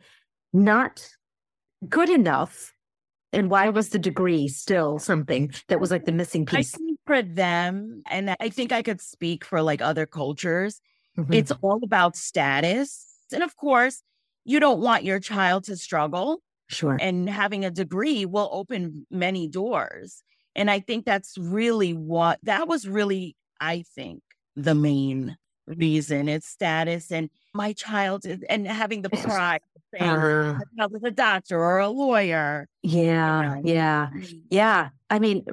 not 0.54 1.08
good 1.88 2.10
enough 2.10 2.74
and 3.34 3.50
why 3.52 3.70
was 3.70 3.90
the 3.90 4.00
degree 4.00 4.48
still 4.48 4.98
something 4.98 5.52
that 5.68 5.80
was 5.80 5.92
like 5.92 6.06
the 6.06 6.12
missing 6.12 6.46
piece 6.46 6.74
I 6.74 6.78
think 6.78 7.00
for 7.06 7.22
them 7.22 8.02
and 8.10 8.36
i 8.40 8.50
think 8.50 8.72
i 8.72 8.82
could 8.82 9.00
speak 9.00 9.46
for 9.46 9.62
like 9.62 9.82
other 9.82 10.06
cultures 10.08 10.82
Mhm. 11.18 11.34
it's 11.36 11.52
all 11.62 11.80
about 11.84 12.16
status 12.16 13.06
and 13.32 13.44
of 13.44 13.56
course 13.56 14.02
you 14.46 14.60
don't 14.60 14.80
want 14.82 15.04
your 15.04 15.20
child 15.20 15.66
to 15.66 15.76
struggle 15.78 16.42
sure 16.68 16.98
and 17.00 17.30
having 17.30 17.66
a 17.66 17.72
degree 17.72 18.26
will 18.26 18.50
open 18.52 19.06
many 19.10 19.48
doors 19.48 20.24
and 20.56 20.70
i 20.70 20.80
think 20.80 21.06
that's 21.06 21.38
really 21.38 21.94
what 21.94 22.40
that 22.44 22.68
was 22.68 22.88
really 22.88 23.36
i 23.60 23.84
think 23.96 24.22
the 24.56 24.76
main 24.76 25.38
reason 25.68 26.30
it's 26.30 26.48
status 26.48 27.12
and 27.12 27.30
my 27.54 27.74
child 27.74 28.26
is, 28.26 28.40
and 28.50 28.68
having 28.68 29.02
the 29.02 29.10
pride 29.10 29.62
of 29.76 29.82
saying 29.94 30.10
Uh, 30.12 30.54
my 30.54 30.64
child 30.78 30.96
is 30.96 31.04
a 31.04 31.12
doctor 31.12 31.60
or 31.60 31.80
a 31.80 31.90
lawyer 31.90 32.68
yeah 32.84 33.42
know. 33.42 33.62
yeah 33.64 34.10
yeah 34.50 34.90
i 35.10 35.20
mean 35.20 35.44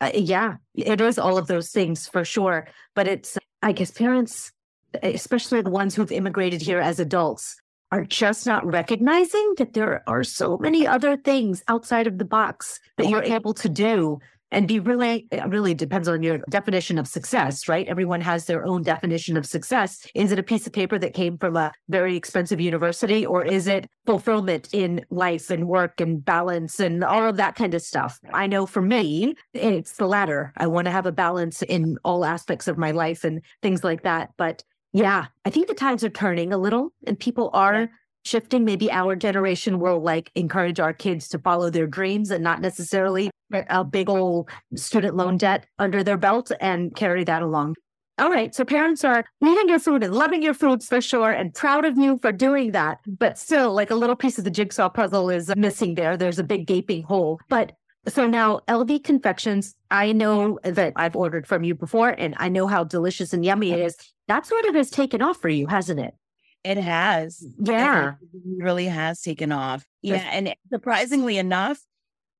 uh, 0.00 0.10
yeah 0.14 0.56
it 0.74 1.00
is 1.00 1.18
all 1.18 1.38
of 1.38 1.46
those 1.46 1.70
things 1.70 2.06
for 2.08 2.24
sure 2.24 2.66
but 2.94 3.08
it's 3.08 3.38
i 3.62 3.72
guess 3.72 3.90
parents 3.90 4.52
especially 5.02 5.62
the 5.62 5.70
ones 5.70 5.94
who've 5.94 6.12
immigrated 6.12 6.60
here 6.60 6.80
as 6.80 7.00
adults 7.00 7.56
are 7.92 8.04
just 8.04 8.46
not 8.46 8.66
recognizing 8.66 9.54
that 9.58 9.74
there 9.74 10.02
are 10.08 10.24
so 10.24 10.56
many 10.56 10.86
other 10.86 11.16
things 11.16 11.62
outside 11.68 12.06
of 12.06 12.18
the 12.18 12.24
box 12.24 12.80
that 12.96 13.08
you're 13.08 13.22
able 13.22 13.52
to 13.52 13.68
do. 13.68 14.18
And 14.50 14.68
be 14.68 14.80
really 14.80 15.26
it 15.30 15.48
really 15.48 15.72
depends 15.72 16.08
on 16.08 16.22
your 16.22 16.38
definition 16.50 16.98
of 16.98 17.08
success 17.08 17.68
right? 17.68 17.88
Everyone 17.88 18.20
has 18.20 18.44
their 18.44 18.66
own 18.66 18.82
definition 18.82 19.38
of 19.38 19.46
success. 19.46 20.06
Is 20.14 20.30
it 20.30 20.38
a 20.38 20.42
piece 20.42 20.66
of 20.66 20.74
paper 20.74 20.98
that 20.98 21.14
came 21.14 21.38
from 21.38 21.56
a 21.56 21.72
very 21.88 22.16
expensive 22.16 22.60
university 22.60 23.24
or 23.24 23.44
is 23.46 23.66
it 23.66 23.88
fulfillment 24.04 24.68
in 24.74 25.06
life 25.08 25.48
and 25.48 25.68
work 25.68 26.02
and 26.02 26.22
balance 26.22 26.80
and 26.80 27.02
all 27.02 27.26
of 27.26 27.38
that 27.38 27.54
kind 27.54 27.72
of 27.72 27.80
stuff? 27.80 28.20
I 28.34 28.46
know 28.46 28.66
for 28.66 28.82
me 28.82 29.34
it's 29.54 29.96
the 29.96 30.06
latter. 30.06 30.52
I 30.58 30.66
want 30.66 30.84
to 30.84 30.92
have 30.92 31.06
a 31.06 31.12
balance 31.12 31.62
in 31.62 31.96
all 32.04 32.24
aspects 32.24 32.68
of 32.68 32.76
my 32.76 32.90
life 32.90 33.24
and 33.24 33.40
things 33.62 33.82
like 33.82 34.02
that. 34.02 34.32
But 34.36 34.64
yeah 34.92 35.26
i 35.44 35.50
think 35.50 35.66
the 35.68 35.74
times 35.74 36.04
are 36.04 36.10
turning 36.10 36.52
a 36.52 36.58
little 36.58 36.92
and 37.06 37.18
people 37.18 37.50
are 37.52 37.80
Yeah. 37.82 37.86
shifting 38.24 38.64
maybe 38.64 38.90
our 38.90 39.16
generation 39.16 39.80
will 39.80 40.00
like 40.00 40.30
encourage 40.34 40.78
our 40.80 40.92
kids 40.92 41.28
to 41.28 41.38
follow 41.38 41.70
their 41.70 41.86
dreams 41.86 42.30
and 42.30 42.42
not 42.44 42.60
necessarily 42.60 43.30
a 43.68 43.84
big 43.84 44.08
old 44.08 44.48
student 44.76 45.16
loan 45.16 45.36
debt 45.36 45.66
under 45.78 46.02
their 46.04 46.16
belt 46.16 46.50
and 46.60 46.94
carry 46.94 47.24
that 47.24 47.42
along. 47.42 47.74
All 48.18 48.30
right. 48.30 48.54
So 48.54 48.64
parents 48.64 49.04
are 49.04 49.24
eating 49.44 49.68
your 49.68 49.78
food 49.78 50.02
and 50.04 50.14
loving 50.14 50.42
your 50.42 50.54
foods 50.54 50.86
for 50.86 51.00
sure 51.00 51.32
and 51.32 51.52
proud 51.52 51.84
of 51.84 51.98
you 51.98 52.18
for 52.22 52.30
doing 52.32 52.72
that. 52.72 52.98
But 53.06 53.38
still, 53.38 53.74
like 53.74 53.90
a 53.90 53.94
little 53.94 54.16
piece 54.16 54.38
of 54.38 54.44
the 54.44 54.50
jigsaw 54.50 54.88
puzzle 54.88 55.28
is 55.30 55.50
missing 55.56 55.94
there. 55.96 56.16
There's 56.16 56.38
a 56.38 56.44
big 56.44 56.66
gaping 56.66 57.02
hole. 57.02 57.40
But 57.48 57.72
so 58.08 58.26
now 58.26 58.60
LV 58.68 59.04
Confections, 59.04 59.74
I 59.90 60.12
know 60.12 60.58
that 60.64 60.92
I've 60.96 61.16
ordered 61.16 61.46
from 61.46 61.64
you 61.64 61.74
before 61.74 62.10
and 62.10 62.34
I 62.38 62.48
know 62.48 62.66
how 62.66 62.84
delicious 62.84 63.32
and 63.32 63.44
yummy 63.44 63.72
it 63.72 63.80
is. 63.80 63.96
That 64.28 64.46
sort 64.46 64.64
of 64.66 64.74
has 64.74 64.90
taken 64.90 65.22
off 65.22 65.40
for 65.40 65.48
you, 65.48 65.66
hasn't 65.66 66.00
it? 66.00 66.14
It 66.64 66.78
has. 66.78 67.42
It 67.42 67.68
Yeah. 67.68 68.14
really 68.58 68.86
has 68.86 69.20
taken 69.20 69.52
off. 69.52 69.84
Yeah. 70.00 70.28
And 70.32 70.54
surprisingly 70.72 71.36
enough, 71.38 71.80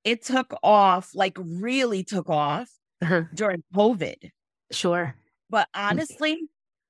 it 0.04 0.22
took 0.22 0.54
off, 0.62 1.10
like 1.14 1.36
really 1.40 2.02
took 2.04 2.28
off 2.28 2.70
Uh-huh. 3.00 3.24
during 3.34 3.62
COVID. 3.74 4.30
Sure. 4.70 5.14
But 5.50 5.68
honestly, 5.74 6.40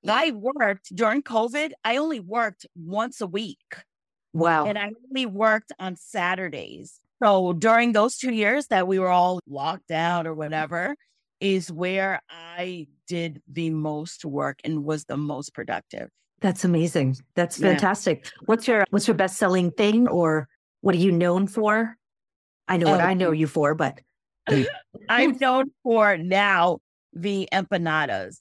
I 0.07 0.31
worked 0.33 0.95
during 0.95 1.23
COVID. 1.23 1.73
I 1.85 1.97
only 1.97 2.21
worked 2.21 2.67
once 2.75 3.21
a 3.21 3.27
week 3.27 3.59
Wow. 4.33 4.67
and 4.67 4.79
I 4.79 4.93
only 5.09 5.27
worked 5.27 5.73
on 5.79 5.97
Saturdays. 5.97 7.01
So 7.23 7.53
during 7.53 7.93
those 7.93 8.17
two 8.17 8.33
years 8.33 8.67
that 8.69 8.89
we 8.89 8.99
were 8.99 9.09
all 9.09 9.39
locked 9.47 9.91
out 9.91 10.27
or 10.27 10.35
whatever, 10.35 10.97
is 11.41 11.71
where 11.71 12.21
I 12.29 12.87
did 13.07 13.43
the 13.51 13.71
most 13.71 14.25
work 14.25 14.59
and 14.65 14.85
was 14.85 15.05
the 15.05 15.17
most 15.17 15.55
productive. 15.55 16.09
That's 16.41 16.65
amazing. 16.65 17.17
That's 17.35 17.59
Yeah. 17.61 17.71
fantastic. 17.71 18.29
What's 18.47 18.67
your 18.67 18.85
what's 18.91 19.07
your 19.07 19.17
best 19.17 19.37
selling 19.39 19.71
thing 19.71 20.09
or 20.09 20.49
what 20.81 20.95
are 20.95 20.99
you 20.99 21.13
known 21.13 21.47
for? 21.47 21.97
I 22.69 22.77
know 22.77 22.91
what 22.91 23.01
Oh. 23.01 23.05
I 23.05 23.15
know 23.15 23.29
um, 23.29 23.35
you 23.35 23.47
for, 23.47 23.75
but 23.75 24.01
I'm 25.09 25.37
known 25.39 25.71
for 25.85 26.17
now 26.17 26.79
the 27.13 27.49
empanadas. 27.53 28.39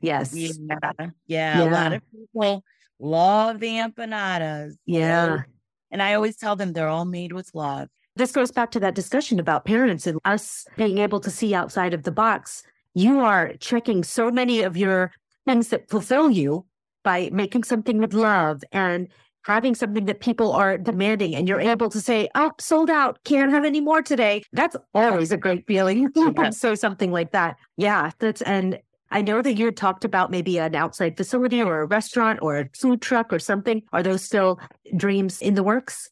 yes. 0.00 0.34
Yeah, 0.34 1.10
yeah, 1.26 1.62
A 1.62 1.70
lot 1.70 1.92
of 1.92 2.02
people 2.10 2.64
love 2.98 3.60
the 3.60 3.78
empanadas. 3.78 4.74
Yeah. 4.86 5.42
And 5.92 6.02
I 6.02 6.14
always 6.14 6.36
tell 6.36 6.56
them 6.56 6.72
they're 6.72 6.88
all 6.88 7.04
made 7.04 7.32
with 7.32 7.50
love. 7.54 7.88
This 8.16 8.32
goes 8.32 8.50
back 8.50 8.70
to 8.72 8.80
that 8.80 8.94
discussion 8.94 9.38
about 9.38 9.64
parents 9.64 10.06
and 10.06 10.18
us 10.24 10.66
being 10.76 10.98
able 10.98 11.20
to 11.20 11.30
see 11.30 11.54
outside 11.54 11.94
of 11.94 12.02
the 12.02 12.10
box. 12.10 12.62
You 12.94 13.20
are 13.20 13.52
checking 13.60 14.02
so 14.02 14.30
many 14.30 14.62
of 14.62 14.76
your 14.76 15.12
things 15.46 15.68
that 15.68 15.88
fulfill 15.88 16.30
you 16.30 16.66
by 17.04 17.30
making 17.32 17.64
something 17.64 17.98
with 17.98 18.12
love 18.12 18.62
and 18.72 19.08
having 19.44 19.74
something 19.74 20.04
that 20.04 20.20
people 20.20 20.52
are 20.52 20.78
demanding 20.78 21.34
and 21.34 21.48
you're 21.48 21.60
able 21.60 21.90
to 21.90 22.00
say, 22.00 22.28
oh, 22.34 22.52
sold 22.60 22.90
out, 22.90 23.18
can't 23.24 23.50
have 23.50 23.64
any 23.64 23.80
more 23.80 24.02
today. 24.02 24.42
That's 24.52 24.76
always 24.94 25.32
a 25.32 25.36
great 25.36 25.66
feeling. 25.66 26.08
So 26.52 26.74
something 26.74 27.10
like 27.12 27.32
that. 27.32 27.56
Yeah. 27.76 28.10
That's, 28.18 28.42
and 28.42 28.78
I 29.12 29.22
know 29.22 29.42
that 29.42 29.54
you 29.54 29.66
had 29.66 29.76
talked 29.76 30.04
about 30.04 30.30
maybe 30.30 30.58
an 30.58 30.74
outside 30.74 31.16
facility 31.16 31.62
or 31.62 31.82
a 31.82 31.86
restaurant 31.86 32.40
or 32.42 32.58
a 32.58 32.68
food 32.76 33.02
truck 33.02 33.32
or 33.32 33.38
something. 33.38 33.82
Are 33.92 34.02
those 34.02 34.24
still 34.24 34.58
dreams 34.96 35.40
in 35.40 35.54
the 35.54 35.62
works? 35.62 36.10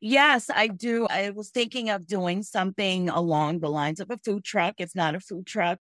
Yes, 0.00 0.50
I 0.50 0.66
do. 0.68 1.06
I 1.08 1.30
was 1.30 1.50
thinking 1.50 1.88
of 1.88 2.06
doing 2.06 2.42
something 2.42 3.08
along 3.08 3.60
the 3.60 3.70
lines 3.70 4.00
of 4.00 4.10
a 4.10 4.18
food 4.18 4.44
truck. 4.44 4.74
It's 4.78 4.96
not 4.96 5.14
a 5.14 5.20
food 5.20 5.46
truck, 5.46 5.78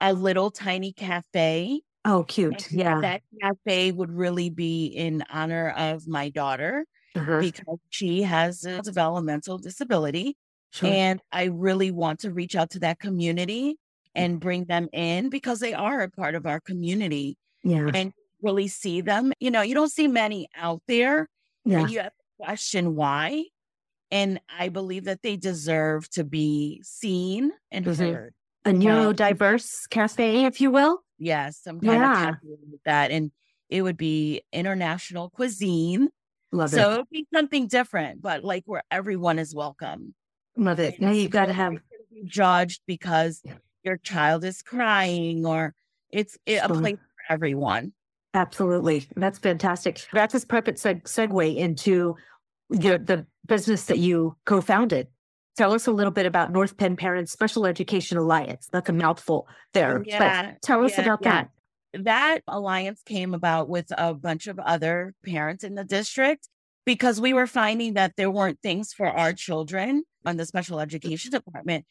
a 0.00 0.12
little 0.12 0.50
tiny 0.50 0.92
cafe. 0.92 1.80
Oh, 2.04 2.24
cute. 2.24 2.70
And 2.70 2.72
Yeah. 2.72 3.02
That 3.02 3.22
cafe 3.40 3.92
would 3.92 4.12
really 4.12 4.50
be 4.50 4.86
in 4.86 5.24
honor 5.30 5.70
of 5.70 6.08
my 6.08 6.30
daughter 6.30 6.86
Uh-huh. 7.14 7.50
because 7.50 7.78
she 7.90 8.22
has 8.22 8.64
a 8.64 8.80
developmental 8.82 9.58
disability. 9.58 10.36
Sure. 10.70 10.98
And 10.98 11.20
I 11.32 11.44
really 11.46 11.90
want 11.92 12.20
to 12.20 12.32
reach 12.32 12.56
out 12.56 12.70
to 12.72 12.80
that 12.80 12.98
community 13.00 13.76
and 14.14 14.40
bring 14.40 14.64
them 14.64 14.88
in 14.92 15.28
because 15.30 15.60
they 15.60 15.72
are 15.74 16.00
a 16.02 16.10
part 16.10 16.34
of 16.34 16.46
our 16.46 16.60
community 16.60 17.36
yeah. 17.64 17.90
and 17.94 18.12
really 18.42 18.68
see 18.68 19.00
them. 19.00 19.32
You 19.40 19.50
know, 19.50 19.62
you 19.62 19.74
don't 19.74 19.90
see 19.90 20.08
many 20.08 20.48
out 20.56 20.82
there 20.88 21.28
Yeah. 21.64 21.80
and 21.80 21.90
you 21.90 21.98
have 22.00 22.12
to 22.12 22.44
question 22.44 22.94
why. 22.94 23.44
And 24.10 24.40
I 24.58 24.68
believe 24.68 25.04
that 25.04 25.22
they 25.22 25.36
deserve 25.36 26.08
to 26.10 26.24
be 26.24 26.82
seen 26.84 27.50
and 27.70 27.86
Mhm. 27.86 28.12
heard. 28.12 28.34
A 28.64 28.70
neurodiverse 28.70 29.88
cafe, 29.88 30.44
if 30.44 30.60
you 30.60 30.70
will. 30.70 31.00
Yes, 31.18 31.58
some 31.58 31.80
kind 31.80 32.00
Yeah. 32.00 32.28
of 32.30 32.36
that. 32.84 33.10
And 33.10 33.32
it 33.70 33.82
would 33.82 33.96
be 33.96 34.42
international 34.52 35.30
cuisine. 35.30 36.10
Love 36.54 36.72
it. 36.74 36.76
so 36.76 36.90
it. 36.90 36.94
it 36.94 36.98
would 36.98 37.10
be 37.10 37.26
something 37.34 37.66
different, 37.66 38.20
but 38.20 38.44
like 38.44 38.64
where 38.66 38.82
everyone 38.90 39.38
is 39.38 39.54
welcome. 39.54 40.14
Love 40.56 40.78
it. 40.80 41.00
Now 41.00 41.10
you've 41.10 41.30
got 41.30 41.46
to 41.46 41.54
have 41.54 41.72
judged 42.26 42.82
because 42.86 43.40
Yeah. 43.42 43.54
Your 43.84 43.96
child 43.98 44.44
is 44.44 44.62
crying 44.62 45.44
or 45.46 45.74
it's 46.10 46.38
a 46.46 46.68
place 46.68 46.96
for 46.96 47.32
everyone. 47.32 47.92
absolutely. 48.34 49.08
That's 49.16 49.38
fantastic. 49.38 50.06
That's 50.12 50.34
a 50.34 50.46
perfect 50.46 50.78
seg- 50.78 51.04
segue 51.04 51.56
into 51.56 52.16
your, 52.70 52.98
the 52.98 53.26
business 53.46 53.86
that 53.86 53.98
you 53.98 54.36
co-founded. 54.44 55.08
Tell 55.56 55.74
us 55.74 55.86
a 55.86 55.92
little 55.92 56.12
bit 56.12 56.24
about 56.24 56.50
North 56.50 56.76
Penn 56.78 56.96
Parents 56.96 57.30
Special 57.30 57.66
Education 57.66 58.16
Alliance. 58.16 58.68
That's 58.72 58.88
a 58.88 58.92
mouthful 58.92 59.46
there. 59.74 59.98
but 59.98 60.06
Yeah, 60.06 60.52
tell 60.62 60.84
us 60.84 60.96
yeah, 60.96 61.02
about 61.02 61.18
yeah. 61.22 61.30
that. 61.92 62.04
That 62.04 62.40
alliance 62.48 63.02
came 63.04 63.34
about 63.34 63.68
with 63.68 63.86
a 63.96 64.14
bunch 64.14 64.46
of 64.46 64.58
other 64.58 65.14
parents 65.26 65.62
in 65.62 65.74
the 65.74 65.84
district 65.84 66.48
because 66.86 67.20
we 67.20 67.34
were 67.34 67.46
finding 67.46 67.94
that 67.94 68.14
there 68.16 68.30
weren't 68.30 68.60
things 68.62 68.94
for 68.94 69.06
our 69.06 69.34
children 69.34 70.04
on 70.24 70.38
the 70.38 70.46
special 70.46 70.78
mm-hmm. 70.78 70.84
education 70.84 71.32
department 71.32 71.84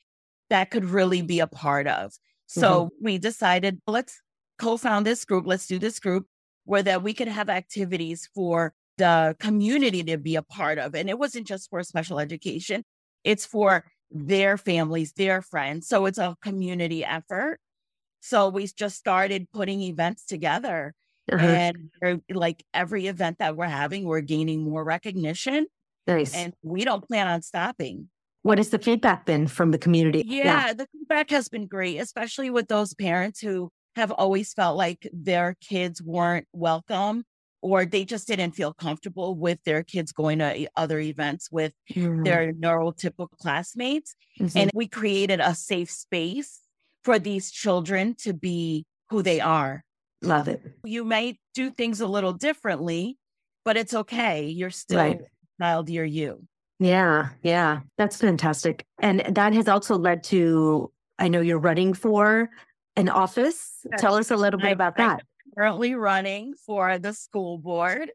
that 0.52 0.70
could 0.70 0.86
really 0.86 1.22
be 1.22 1.40
a 1.40 1.48
part 1.48 1.88
of. 1.88 2.14
So 2.46 2.90
we 3.02 3.18
decided 3.18 3.80
let's 3.88 4.20
co-found 4.60 5.06
this 5.06 5.24
group, 5.24 5.48
let's 5.48 5.66
do 5.66 5.80
this 5.80 6.00
group 6.00 6.28
where 6.66 6.84
that 6.84 7.02
we 7.02 7.14
could 7.14 7.30
have 7.30 7.50
activities 7.50 8.30
for 8.36 8.74
the 8.98 9.38
community 9.40 10.04
to 10.04 10.18
be 10.18 10.36
a 10.36 10.42
part 10.42 10.78
of. 10.78 10.94
And 10.94 11.10
it 11.10 11.18
wasn't 11.18 11.48
just 11.48 11.70
for 11.70 11.82
special 11.84 12.20
education. 12.20 12.84
It's 13.24 13.46
for 13.46 13.86
their 14.12 14.58
families, 14.58 15.14
their 15.14 15.42
friends. 15.42 15.88
So 15.88 16.06
it's 16.06 16.18
a 16.18 16.36
community 16.42 17.06
effort. 17.06 17.60
So 18.20 18.50
we 18.50 18.68
just 18.68 18.98
started 18.98 19.48
putting 19.54 19.82
events 19.82 20.26
together. 20.26 20.94
Uh-huh. 21.32 21.46
And 21.46 22.22
like 22.30 22.66
every 22.74 23.08
event 23.08 23.38
that 23.40 23.56
we're 23.56 23.66
having, 23.68 24.04
we're 24.04 24.20
gaining 24.20 24.70
more 24.70 24.84
recognition. 24.84 25.68
Nice. 26.06 26.36
And 26.36 26.54
we 26.62 26.84
don't 26.84 27.08
plan 27.08 27.28
on 27.28 27.42
stopping. 27.42 28.10
What 28.44 28.58
has 28.58 28.70
the 28.70 28.80
feedback 28.80 29.26
been 29.26 29.48
from 29.48 29.72
the 29.72 29.78
community? 29.78 30.24
Yeah, 30.26 30.68
yeah, 30.68 30.74
the 30.74 30.88
feedback 30.92 31.30
has 31.30 31.48
been 31.48 31.68
great, 31.68 31.98
especially 31.98 32.50
with 32.50 32.68
those 32.68 32.94
parents 32.94 33.40
who 33.40 33.70
have 33.96 34.12
always 34.12 34.54
felt 34.54 34.78
like 34.78 35.08
their 35.14 35.56
kids 35.62 36.02
weren't 36.02 36.48
welcome 36.54 37.24
or 37.62 37.86
they 37.86 38.04
just 38.04 38.28
didn't 38.28 38.52
feel 38.52 38.74
comfortable 38.74 39.36
with 39.36 39.60
their 39.64 39.84
kids 39.84 40.12
going 40.12 40.40
to 40.40 40.68
other 40.76 41.00
events 41.00 41.50
with 41.52 41.74
mm-hmm. 41.92 42.24
their 42.24 42.52
neurotypical 42.54 43.30
classmates. 43.40 44.16
Mm-hmm. 44.40 44.58
And 44.58 44.72
we 44.74 44.88
created 44.88 45.40
a 45.40 45.54
safe 45.54 45.92
space 45.92 46.62
for 47.04 47.20
these 47.20 47.52
children 47.52 48.16
to 48.20 48.34
be 48.34 48.86
who 49.10 49.22
they 49.22 49.40
are. 49.40 49.84
Love 50.24 50.48
it. 50.48 50.62
You 50.84 51.04
might 51.04 51.38
do 51.54 51.70
things 51.70 52.02
a 52.02 52.08
little 52.08 52.34
differently, 52.34 53.18
but 53.64 53.78
it's 53.78 53.94
okay. 53.94 54.48
You're 54.48 54.70
still 54.72 55.00
right. 55.00 55.22
child, 55.60 55.90
you're 55.90 56.06
you. 56.06 56.48
Yeah, 56.82 57.30
yeah, 57.44 57.82
that's 58.00 58.18
fantastic. 58.18 58.88
And 59.00 59.20
that 59.30 59.54
has 59.54 59.68
also 59.68 60.00
led 60.00 60.24
to, 60.26 60.92
I 61.20 61.28
know 61.28 61.40
you're 61.40 61.60
running 61.60 61.94
for 61.94 62.50
an 62.96 63.08
office. 63.08 63.86
Yes. 63.90 64.02
Tell 64.02 64.16
us 64.16 64.32
a 64.32 64.36
little 64.36 64.60
bit 64.60 64.70
I, 64.70 64.72
about 64.72 64.98
that. 64.98 65.20
I'm 65.20 65.54
currently 65.56 65.94
running 65.94 66.56
for 66.56 66.98
the 66.98 67.14
school 67.14 67.60
board. 67.60 68.12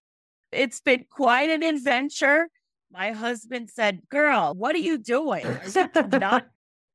It's 0.51 0.81
been 0.81 1.07
quite 1.09 1.49
an 1.49 1.63
adventure. 1.63 2.49
My 2.91 3.13
husband 3.13 3.71
said, 3.71 4.01
Girl, 4.09 4.53
what 4.55 4.75
are 4.75 4.79
you 4.79 4.99
doing? 4.99 5.47
Not, 6.13 6.49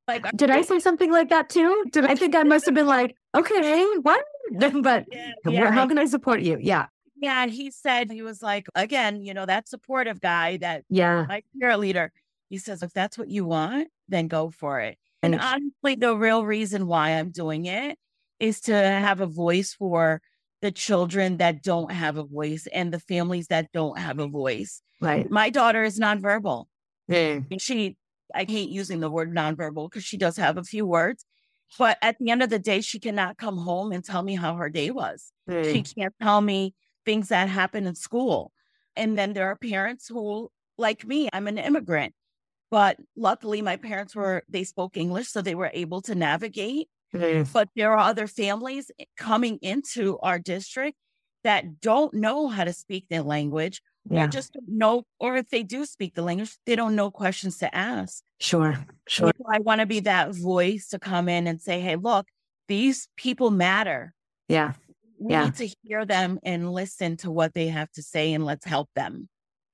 like, 0.06 0.30
Did 0.36 0.50
I 0.50 0.60
say 0.60 0.78
something 0.78 1.10
like 1.10 1.30
that 1.30 1.48
too? 1.48 1.84
Did 1.90 2.04
I 2.04 2.14
think 2.16 2.34
I 2.34 2.42
must 2.42 2.66
have 2.66 2.74
been 2.74 2.86
like, 2.86 3.16
okay, 3.34 3.86
what? 4.02 4.22
but 4.82 5.06
yeah, 5.10 5.32
yeah, 5.46 5.70
how 5.70 5.86
can 5.86 5.98
I 5.98 6.04
support 6.04 6.42
you? 6.42 6.58
Yeah. 6.60 6.88
Yeah, 7.22 7.44
and 7.44 7.52
he 7.52 7.70
said 7.70 8.10
he 8.10 8.22
was 8.22 8.42
like, 8.42 8.66
again, 8.74 9.22
you 9.22 9.32
know, 9.32 9.46
that 9.46 9.68
supportive 9.68 10.20
guy, 10.20 10.56
that 10.56 10.82
yeah, 10.90 11.24
my 11.28 11.76
leader. 11.76 12.12
He 12.48 12.58
says, 12.58 12.82
if 12.82 12.92
that's 12.92 13.16
what 13.16 13.28
you 13.28 13.46
want, 13.46 13.88
then 14.08 14.28
go 14.28 14.50
for 14.50 14.80
it. 14.80 14.98
And 15.22 15.40
honestly, 15.40 15.94
the 15.94 16.16
real 16.16 16.44
reason 16.44 16.86
why 16.86 17.10
I'm 17.10 17.30
doing 17.30 17.64
it 17.66 17.96
is 18.40 18.60
to 18.62 18.74
have 18.74 19.20
a 19.20 19.26
voice 19.26 19.72
for 19.72 20.20
the 20.62 20.72
children 20.72 21.36
that 21.36 21.62
don't 21.62 21.92
have 21.92 22.16
a 22.16 22.24
voice 22.24 22.66
and 22.72 22.92
the 22.92 22.98
families 22.98 23.46
that 23.46 23.70
don't 23.72 23.98
have 23.98 24.18
a 24.18 24.26
voice. 24.26 24.82
Right. 25.00 25.30
My 25.30 25.48
daughter 25.48 25.84
is 25.84 25.98
nonverbal. 25.98 26.66
Mm. 27.10 27.60
She, 27.60 27.96
I 28.34 28.44
hate 28.44 28.68
using 28.68 29.00
the 29.00 29.10
word 29.10 29.32
nonverbal 29.34 29.88
because 29.88 30.04
she 30.04 30.16
does 30.16 30.36
have 30.36 30.58
a 30.58 30.64
few 30.64 30.84
words, 30.84 31.24
but 31.78 31.98
at 32.02 32.18
the 32.18 32.30
end 32.30 32.42
of 32.42 32.50
the 32.50 32.58
day, 32.58 32.80
she 32.80 32.98
cannot 32.98 33.38
come 33.38 33.58
home 33.58 33.92
and 33.92 34.04
tell 34.04 34.22
me 34.22 34.34
how 34.34 34.56
her 34.56 34.68
day 34.68 34.90
was. 34.90 35.32
Mm. 35.48 35.72
She 35.72 35.82
can't 35.82 36.14
tell 36.20 36.40
me 36.40 36.74
things 37.04 37.28
that 37.28 37.48
happen 37.48 37.86
in 37.86 37.94
school. 37.94 38.52
And 38.96 39.16
then 39.16 39.32
there 39.32 39.48
are 39.48 39.56
parents 39.56 40.08
who, 40.08 40.50
like 40.78 41.04
me, 41.06 41.28
I'm 41.32 41.48
an 41.48 41.58
immigrant, 41.58 42.14
but 42.70 42.98
luckily 43.16 43.62
my 43.62 43.76
parents 43.76 44.14
were, 44.14 44.42
they 44.48 44.64
spoke 44.64 44.96
English, 44.96 45.28
so 45.28 45.42
they 45.42 45.54
were 45.54 45.70
able 45.72 46.02
to 46.02 46.14
navigate. 46.14 46.88
Mm-hmm. 47.14 47.50
But 47.52 47.68
there 47.76 47.92
are 47.92 47.98
other 47.98 48.26
families 48.26 48.90
coming 49.16 49.58
into 49.62 50.18
our 50.18 50.38
district 50.38 50.96
that 51.44 51.80
don't 51.80 52.14
know 52.14 52.48
how 52.48 52.64
to 52.64 52.72
speak 52.72 53.06
their 53.08 53.22
language 53.22 53.82
yeah. 54.08 54.24
or 54.24 54.28
just 54.28 54.52
don't 54.54 54.68
know, 54.68 55.02
or 55.18 55.36
if 55.36 55.48
they 55.50 55.62
do 55.62 55.84
speak 55.84 56.14
the 56.14 56.22
language, 56.22 56.56
they 56.66 56.76
don't 56.76 56.96
know 56.96 57.10
questions 57.10 57.58
to 57.58 57.74
ask. 57.74 58.22
Sure, 58.40 58.78
sure. 59.08 59.32
So 59.36 59.44
I 59.52 59.58
want 59.58 59.80
to 59.80 59.86
be 59.86 60.00
that 60.00 60.34
voice 60.34 60.88
to 60.88 60.98
come 60.98 61.28
in 61.28 61.46
and 61.46 61.60
say, 61.60 61.80
hey, 61.80 61.96
look, 61.96 62.26
these 62.68 63.08
people 63.16 63.50
matter. 63.50 64.14
Yeah 64.48 64.72
we 65.22 65.32
yeah. 65.32 65.44
need 65.44 65.54
to 65.54 65.68
hear 65.82 66.04
them 66.04 66.38
and 66.42 66.72
listen 66.72 67.16
to 67.18 67.30
what 67.30 67.54
they 67.54 67.68
have 67.68 67.90
to 67.92 68.02
say 68.02 68.32
and 68.32 68.44
let's 68.44 68.64
help 68.64 68.88
them. 68.96 69.28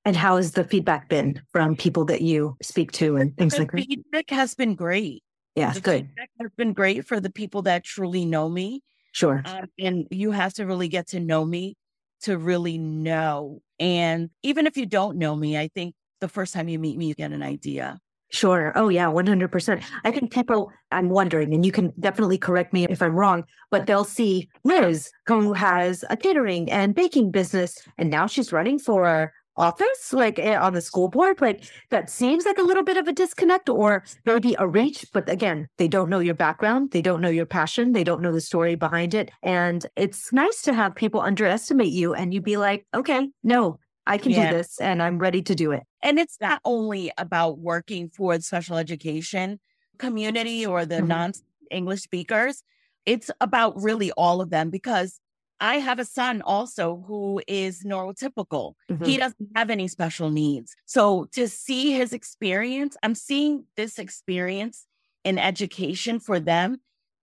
And 0.04 0.14
how 0.14 0.36
has 0.36 0.52
the 0.52 0.64
feedback 0.64 1.08
been 1.08 1.40
from 1.52 1.76
people 1.76 2.04
that 2.06 2.22
you 2.22 2.56
speak 2.62 2.92
to 2.92 3.16
and 3.16 3.36
things 3.36 3.54
the 3.54 3.60
like 3.60 3.72
that? 3.72 3.86
Feedback 3.86 4.30
has 4.30 4.54
been 4.54 4.74
great. 4.74 5.22
Yeah, 5.54 5.72
the 5.72 5.80
good. 5.80 6.06
Feedback 6.06 6.30
has 6.40 6.50
been 6.56 6.72
great 6.72 7.06
for 7.06 7.18
the 7.18 7.30
people 7.30 7.62
that 7.62 7.84
truly 7.84 8.24
know 8.24 8.48
me. 8.48 8.82
Sure. 9.12 9.42
Um, 9.44 9.66
and 9.78 10.06
you 10.10 10.30
have 10.30 10.54
to 10.54 10.66
really 10.66 10.88
get 10.88 11.08
to 11.08 11.20
know 11.20 11.44
me 11.44 11.76
to 12.22 12.38
really 12.38 12.78
know. 12.78 13.60
And 13.78 14.30
even 14.42 14.66
if 14.66 14.76
you 14.76 14.86
don't 14.86 15.18
know 15.18 15.34
me, 15.34 15.58
I 15.58 15.68
think 15.68 15.94
the 16.20 16.28
first 16.28 16.52
time 16.54 16.68
you 16.68 16.78
meet 16.78 16.96
me, 16.96 17.06
you 17.06 17.14
get 17.14 17.32
an 17.32 17.42
idea. 17.42 17.98
Sure. 18.30 18.72
Oh, 18.74 18.88
yeah, 18.90 19.06
100%. 19.08 19.82
I 20.04 20.10
think 20.10 20.32
people, 20.32 20.70
I'm 20.92 21.08
wondering, 21.08 21.54
and 21.54 21.64
you 21.64 21.72
can 21.72 21.92
definitely 21.98 22.36
correct 22.36 22.74
me 22.74 22.84
if 22.86 23.00
I'm 23.00 23.14
wrong, 23.16 23.44
but 23.70 23.86
they'll 23.86 24.04
see 24.04 24.48
Liz, 24.64 25.10
who 25.26 25.54
has 25.54 26.04
a 26.10 26.16
catering 26.16 26.70
and 26.70 26.94
baking 26.94 27.30
business, 27.30 27.78
and 27.96 28.10
now 28.10 28.26
she's 28.26 28.52
running 28.52 28.78
for 28.78 29.32
office, 29.56 30.12
like 30.12 30.38
eh, 30.38 30.56
on 30.56 30.74
the 30.74 30.80
school 30.80 31.08
board. 31.08 31.40
Like 31.40 31.64
that 31.90 32.08
seems 32.10 32.44
like 32.44 32.58
a 32.58 32.62
little 32.62 32.84
bit 32.84 32.96
of 32.96 33.08
a 33.08 33.12
disconnect 33.12 33.68
or 33.68 34.04
maybe 34.24 34.54
a 34.58 34.68
reach. 34.68 35.04
But 35.12 35.28
again, 35.28 35.66
they 35.78 35.88
don't 35.88 36.08
know 36.10 36.20
your 36.20 36.34
background. 36.34 36.92
They 36.92 37.02
don't 37.02 37.20
know 37.20 37.28
your 37.28 37.46
passion. 37.46 37.92
They 37.92 38.04
don't 38.04 38.22
know 38.22 38.32
the 38.32 38.40
story 38.40 38.76
behind 38.76 39.14
it. 39.14 39.30
And 39.42 39.84
it's 39.96 40.32
nice 40.32 40.62
to 40.62 40.74
have 40.74 40.94
people 40.94 41.20
underestimate 41.20 41.92
you 41.92 42.14
and 42.14 42.32
you 42.32 42.40
be 42.40 42.56
like, 42.56 42.86
okay, 42.94 43.28
no, 43.42 43.78
I 44.08 44.18
can 44.18 44.32
yeah. 44.32 44.50
do 44.50 44.56
this 44.56 44.80
and 44.80 45.02
I'm 45.02 45.18
ready 45.18 45.42
to 45.42 45.54
do 45.54 45.72
it. 45.72 45.82
And 46.02 46.18
it's 46.18 46.38
not 46.40 46.60
only 46.64 47.12
about 47.18 47.58
working 47.58 48.08
for 48.08 48.36
the 48.36 48.42
special 48.42 48.76
education 48.76 49.60
community 49.98 50.64
or 50.64 50.86
the 50.86 50.96
mm-hmm. 50.96 51.08
non 51.08 51.32
English 51.70 52.00
speakers, 52.00 52.62
it's 53.04 53.30
about 53.40 53.80
really 53.80 54.10
all 54.12 54.40
of 54.40 54.50
them 54.50 54.70
because 54.70 55.20
I 55.60 55.76
have 55.76 55.98
a 55.98 56.04
son 56.04 56.40
also 56.42 57.04
who 57.06 57.42
is 57.46 57.82
neurotypical. 57.82 58.74
Mm-hmm. 58.90 59.04
He 59.04 59.16
doesn't 59.16 59.48
have 59.56 59.70
any 59.70 59.88
special 59.88 60.30
needs. 60.30 60.74
So 60.86 61.26
to 61.32 61.48
see 61.48 61.92
his 61.92 62.12
experience, 62.12 62.96
I'm 63.02 63.14
seeing 63.14 63.64
this 63.76 63.98
experience 63.98 64.86
in 65.24 65.38
education 65.38 66.20
for 66.20 66.40
them 66.40 66.78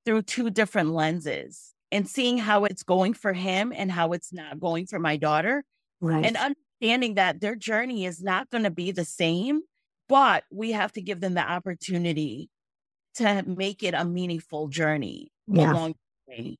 through 0.05 0.23
two 0.23 0.49
different 0.49 0.91
lenses 0.91 1.73
and 1.91 2.07
seeing 2.07 2.37
how 2.37 2.65
it's 2.65 2.83
going 2.83 3.13
for 3.13 3.33
him 3.33 3.73
and 3.75 3.91
how 3.91 4.11
it's 4.11 4.33
not 4.33 4.59
going 4.59 4.85
for 4.85 4.99
my 4.99 5.17
daughter. 5.17 5.63
Right. 6.01 6.25
And 6.25 6.55
understanding 6.85 7.15
that 7.15 7.41
their 7.41 7.55
journey 7.55 8.05
is 8.05 8.21
not 8.21 8.49
going 8.49 8.63
to 8.63 8.69
be 8.69 8.91
the 8.91 9.05
same, 9.05 9.61
but 10.07 10.43
we 10.51 10.71
have 10.71 10.91
to 10.93 11.01
give 11.01 11.19
them 11.19 11.33
the 11.33 11.41
opportunity 11.41 12.49
to 13.15 13.43
make 13.47 13.81
it 13.83 13.93
a 13.93 14.05
meaningful 14.05 14.67
journey 14.67 15.31
yeah. 15.47 15.71
along 15.71 15.95
the 16.27 16.33
way. 16.33 16.57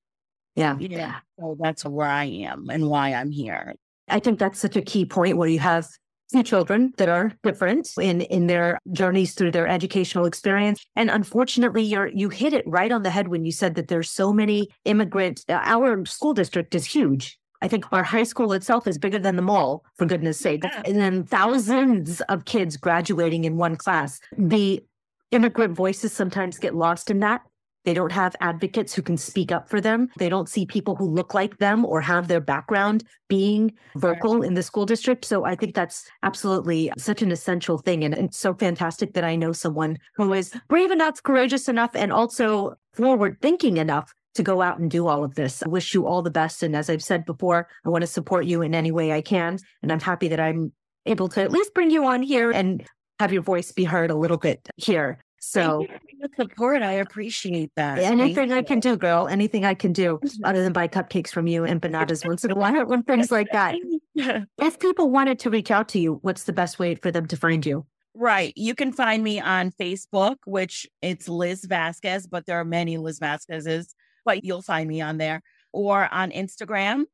Yeah. 0.56 0.78
Yeah. 0.80 1.20
So 1.40 1.58
that's 1.60 1.86
where 1.86 2.08
I 2.08 2.26
am 2.26 2.70
and 2.70 2.90
why 2.90 3.14
I'm 3.14 3.30
here. 3.30 3.76
I 4.08 4.20
think 4.20 4.40
that's 4.40 4.60
such 4.60 4.76
a 4.76 4.82
key 4.82 5.06
point 5.06 5.38
where 5.38 5.50
you 5.50 5.60
have 5.60 5.88
two 6.32 6.44
children 6.44 6.94
that 6.98 7.10
are 7.10 7.32
different 7.44 7.88
in 8.00 8.22
in 8.22 8.48
their 8.48 8.80
journeys 8.92 9.36
through 9.36 9.52
their 9.52 9.68
educational 9.68 10.26
experience 10.26 10.84
and 10.96 11.12
unfortunately 11.12 11.84
you're 11.84 12.08
you 12.08 12.30
hit 12.30 12.52
it 12.52 12.66
right 12.66 12.92
on 12.92 13.04
the 13.04 13.12
head 13.12 13.28
when 13.28 13.46
you 13.46 13.52
said 13.52 13.76
that 13.76 13.90
there's 13.90 14.10
so 14.10 14.34
many 14.34 14.68
immigrant 14.86 15.46
uh, 15.50 15.60
our 15.64 16.04
school 16.06 16.34
district 16.34 16.74
is 16.74 16.84
huge 16.84 17.38
I 17.62 17.68
think 17.68 17.92
our 17.92 18.04
high 18.04 18.24
school 18.24 18.54
itself 18.54 18.88
is 18.88 18.98
bigger 18.98 19.20
than 19.20 19.36
the 19.36 19.42
mall, 19.42 19.84
for 19.96 20.06
goodness 20.06 20.40
sake. 20.40 20.64
Yeah. 20.64 20.82
And 20.86 20.98
then 20.98 21.24
thousands 21.24 22.22
of 22.22 22.46
kids 22.46 22.78
graduating 22.78 23.46
in 23.46 23.58
one 23.58 23.76
class. 23.76 24.20
The 24.38 24.84
immigrant 25.32 25.76
voices 25.76 26.14
sometimes 26.14 26.60
get 26.60 26.76
lost 26.76 27.10
in 27.10 27.20
that. 27.20 27.42
They 27.86 27.94
don't 27.94 28.12
have 28.12 28.36
advocates 28.42 28.94
who 28.94 29.04
can 29.04 29.16
speak 29.16 29.52
up 29.52 29.70
for 29.70 29.80
them. 29.80 30.10
They 30.18 30.28
don't 30.28 30.50
see 30.50 30.66
people 30.66 30.96
who 30.96 31.08
look 31.08 31.36
like 31.36 31.60
them 31.60 31.86
or 31.86 32.02
have 32.02 32.28
their 32.28 32.42
background 32.42 33.04
being 33.30 33.74
vocal 33.96 34.42
in 34.42 34.56
the 34.56 34.64
school 34.64 34.88
district. 34.88 35.24
So 35.24 35.46
I 35.46 35.56
think 35.56 35.76
that's 35.76 36.10
absolutely 36.24 36.92
such 36.98 37.22
an 37.22 37.32
essential 37.32 37.78
thing. 37.78 38.04
And 38.04 38.16
it's 38.16 38.40
so 38.40 38.56
fantastic 38.56 39.14
that 39.14 39.24
I 39.24 39.36
know 39.36 39.54
someone 39.54 39.98
who 40.16 40.34
is 40.34 40.52
brave 40.68 40.90
enough, 40.90 41.22
courageous 41.22 41.70
enough, 41.70 41.92
and 41.94 42.12
also 42.12 42.76
forward 42.94 43.38
thinking 43.40 43.78
enough 43.78 44.14
to 44.36 44.44
go 44.44 44.62
out 44.62 44.80
and 44.80 44.92
do 44.92 45.08
all 45.08 45.24
of 45.24 45.36
this. 45.36 45.64
I 45.64 45.68
wish 45.68 45.94
you 45.94 46.06
all 46.06 46.22
the 46.22 46.32
best. 46.32 46.62
And 46.62 46.76
as 46.76 46.90
I've 46.90 47.04
said 47.04 47.26
before, 47.26 47.68
I 47.86 47.90
want 47.90 48.04
to 48.04 48.08
support 48.08 48.46
you 48.46 48.62
in 48.62 48.76
any 48.76 48.92
way 48.92 49.12
I 49.12 49.22
can. 49.22 49.58
And 49.82 49.92
I'm 49.92 50.00
happy 50.00 50.28
that 50.28 50.40
I'm 50.40 50.72
able 51.06 51.30
to 51.30 51.42
at 51.42 51.52
least 51.52 51.74
bring 51.74 51.90
you 51.90 52.06
on 52.06 52.22
here 52.22 52.52
and 52.52 52.86
have 53.20 53.32
your 53.32 53.42
voice 53.42 53.72
be 53.72 53.86
heard 53.86 54.12
a 54.12 54.16
little 54.16 54.38
bit 54.38 54.68
here. 54.76 55.20
So 55.40 55.86
the 56.20 56.30
support, 56.36 56.82
I 56.82 56.94
appreciate 56.94 57.72
that. 57.76 58.00
Anything 58.00 58.52
I 58.52 58.64
can 58.64 58.80
do, 58.80 58.98
girl. 58.98 59.28
Anything 59.28 59.64
I 59.64 59.76
can 59.76 59.94
do, 59.94 60.20
mm-hmm. 60.24 60.44
other 60.44 60.64
than 60.64 60.74
buy 60.74 60.88
cupcakes 60.88 61.30
from 61.30 61.46
you 61.46 61.64
and 61.64 61.80
bananas 61.80 62.26
once 62.26 62.44
in 62.44 62.52
a 62.52 62.56
while, 62.56 62.92
and 62.92 63.06
things 63.08 63.32
like 63.32 63.48
that. 63.52 63.76
if 64.16 64.80
people 64.80 65.12
wanted 65.12 65.38
to 65.40 65.52
reach 65.52 65.70
out 65.70 65.88
to 65.90 66.00
you, 66.00 66.18
what's 66.24 66.44
the 66.44 66.54
best 66.54 66.80
way 66.80 66.96
for 66.96 67.12
them 67.12 67.28
to 67.28 67.38
find 67.38 67.64
you? 67.64 67.86
Right. 68.16 68.54
You 68.56 68.74
can 68.74 68.92
find 68.92 69.24
me 69.24 69.40
on 69.40 69.72
Facebook, 69.72 70.38
which 70.46 70.88
it's 71.02 71.30
Liz 71.30 71.68
Vazquez, 71.68 72.28
but 72.28 72.46
there 72.48 72.60
are 72.60 72.66
many 72.66 72.98
Liz 72.98 73.20
Vasquez's 73.20 73.94
but 74.26 74.44
you'll 74.44 74.62
find 74.62 74.90
me 74.90 75.02
on 75.02 75.18
there 75.18 75.42
or 75.72 76.12
on 76.14 76.32
Instagram. 76.32 77.06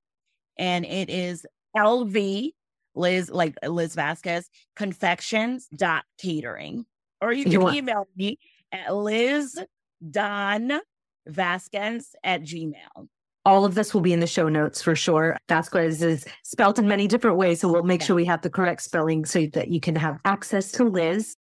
And 0.58 0.86
it 0.86 1.10
is 1.10 1.46
LV 1.76 2.52
Liz, 2.96 3.30
like 3.30 3.56
Liz 3.66 3.96
Vazquez, 3.96 4.46
confections 4.76 5.68
dot 5.76 6.04
catering. 6.18 6.86
or 7.22 7.32
you 7.32 7.46
can 7.46 7.74
email 7.74 8.08
me 8.16 8.40
at 8.72 8.94
Liz 8.96 9.60
Don 10.10 10.80
Vazquez 11.30 12.08
at 12.24 12.42
Gmail. 12.42 13.08
All 13.44 13.66
of 13.66 13.74
this 13.74 13.94
will 13.94 14.02
be 14.02 14.14
in 14.14 14.20
the 14.20 14.28
show 14.28 14.50
notes 14.50 14.82
for 14.82 14.96
sure. 14.96 15.36
Vasquez 15.50 16.04
is 16.04 16.26
spelled 16.44 16.78
in 16.78 16.88
many 16.88 17.08
different 17.08 17.38
ways. 17.38 17.60
So 17.60 17.72
we'll 17.72 17.84
make 17.84 18.02
yeah. 18.02 18.08
sure 18.08 18.16
we 18.16 18.26
have 18.26 18.42
the 18.42 18.52
correct 18.52 18.84
spelling 18.84 19.26
so 19.26 19.48
that 19.54 19.70
you 19.70 19.80
can 19.80 19.96
have 19.96 20.20
access 20.26 20.72
to 20.74 20.84
Liz. 20.84 21.36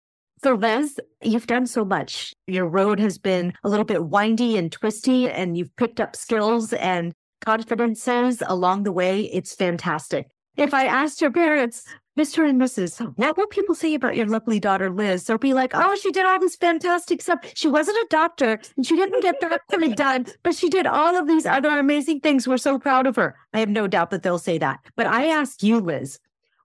So, 0.43 0.53
Liz, 0.53 0.99
you've 1.23 1.47
done 1.47 1.65
so 1.65 1.83
much. 1.83 2.33
Your 2.45 2.67
road 2.67 2.99
has 2.99 3.17
been 3.17 3.53
a 3.63 3.69
little 3.69 3.85
bit 3.85 4.05
windy 4.05 4.55
and 4.57 4.71
twisty, 4.71 5.29
and 5.29 5.57
you've 5.57 5.75
picked 5.77 5.99
up 5.99 6.15
skills 6.15 6.73
and 6.73 7.13
confidences 7.41 8.43
along 8.45 8.83
the 8.83 8.91
way. 8.91 9.21
It's 9.21 9.55
fantastic. 9.55 10.27
If 10.55 10.73
I 10.73 10.85
asked 10.85 11.21
your 11.21 11.31
parents, 11.31 11.83
Mr. 12.17 12.49
and 12.49 12.59
Mrs., 12.59 12.99
what 13.15 13.37
will 13.37 13.45
people 13.45 13.75
say 13.75 13.93
about 13.93 14.15
your 14.15 14.25
lovely 14.25 14.59
daughter, 14.59 14.89
Liz? 14.89 15.25
They'll 15.25 15.37
be 15.37 15.53
like, 15.53 15.71
oh, 15.75 15.95
she 16.01 16.11
did 16.11 16.25
all 16.25 16.39
this 16.39 16.55
fantastic 16.55 17.21
stuff. 17.21 17.39
She 17.53 17.67
wasn't 17.67 17.97
a 17.97 18.07
doctor 18.09 18.59
and 18.75 18.85
she 18.85 18.95
didn't 18.95 19.21
get 19.21 19.39
that 19.41 19.61
really 19.71 19.93
done, 19.93 20.25
but 20.41 20.55
she 20.55 20.67
did 20.67 20.87
all 20.87 21.15
of 21.15 21.27
these 21.27 21.45
other 21.45 21.69
amazing 21.77 22.21
things. 22.21 22.47
We're 22.47 22.57
so 22.57 22.79
proud 22.79 23.05
of 23.05 23.15
her. 23.17 23.35
I 23.53 23.59
have 23.59 23.69
no 23.69 23.85
doubt 23.85 24.09
that 24.09 24.23
they'll 24.23 24.39
say 24.39 24.57
that. 24.57 24.79
But 24.95 25.05
I 25.05 25.27
ask 25.27 25.61
you, 25.61 25.79
Liz, 25.79 26.17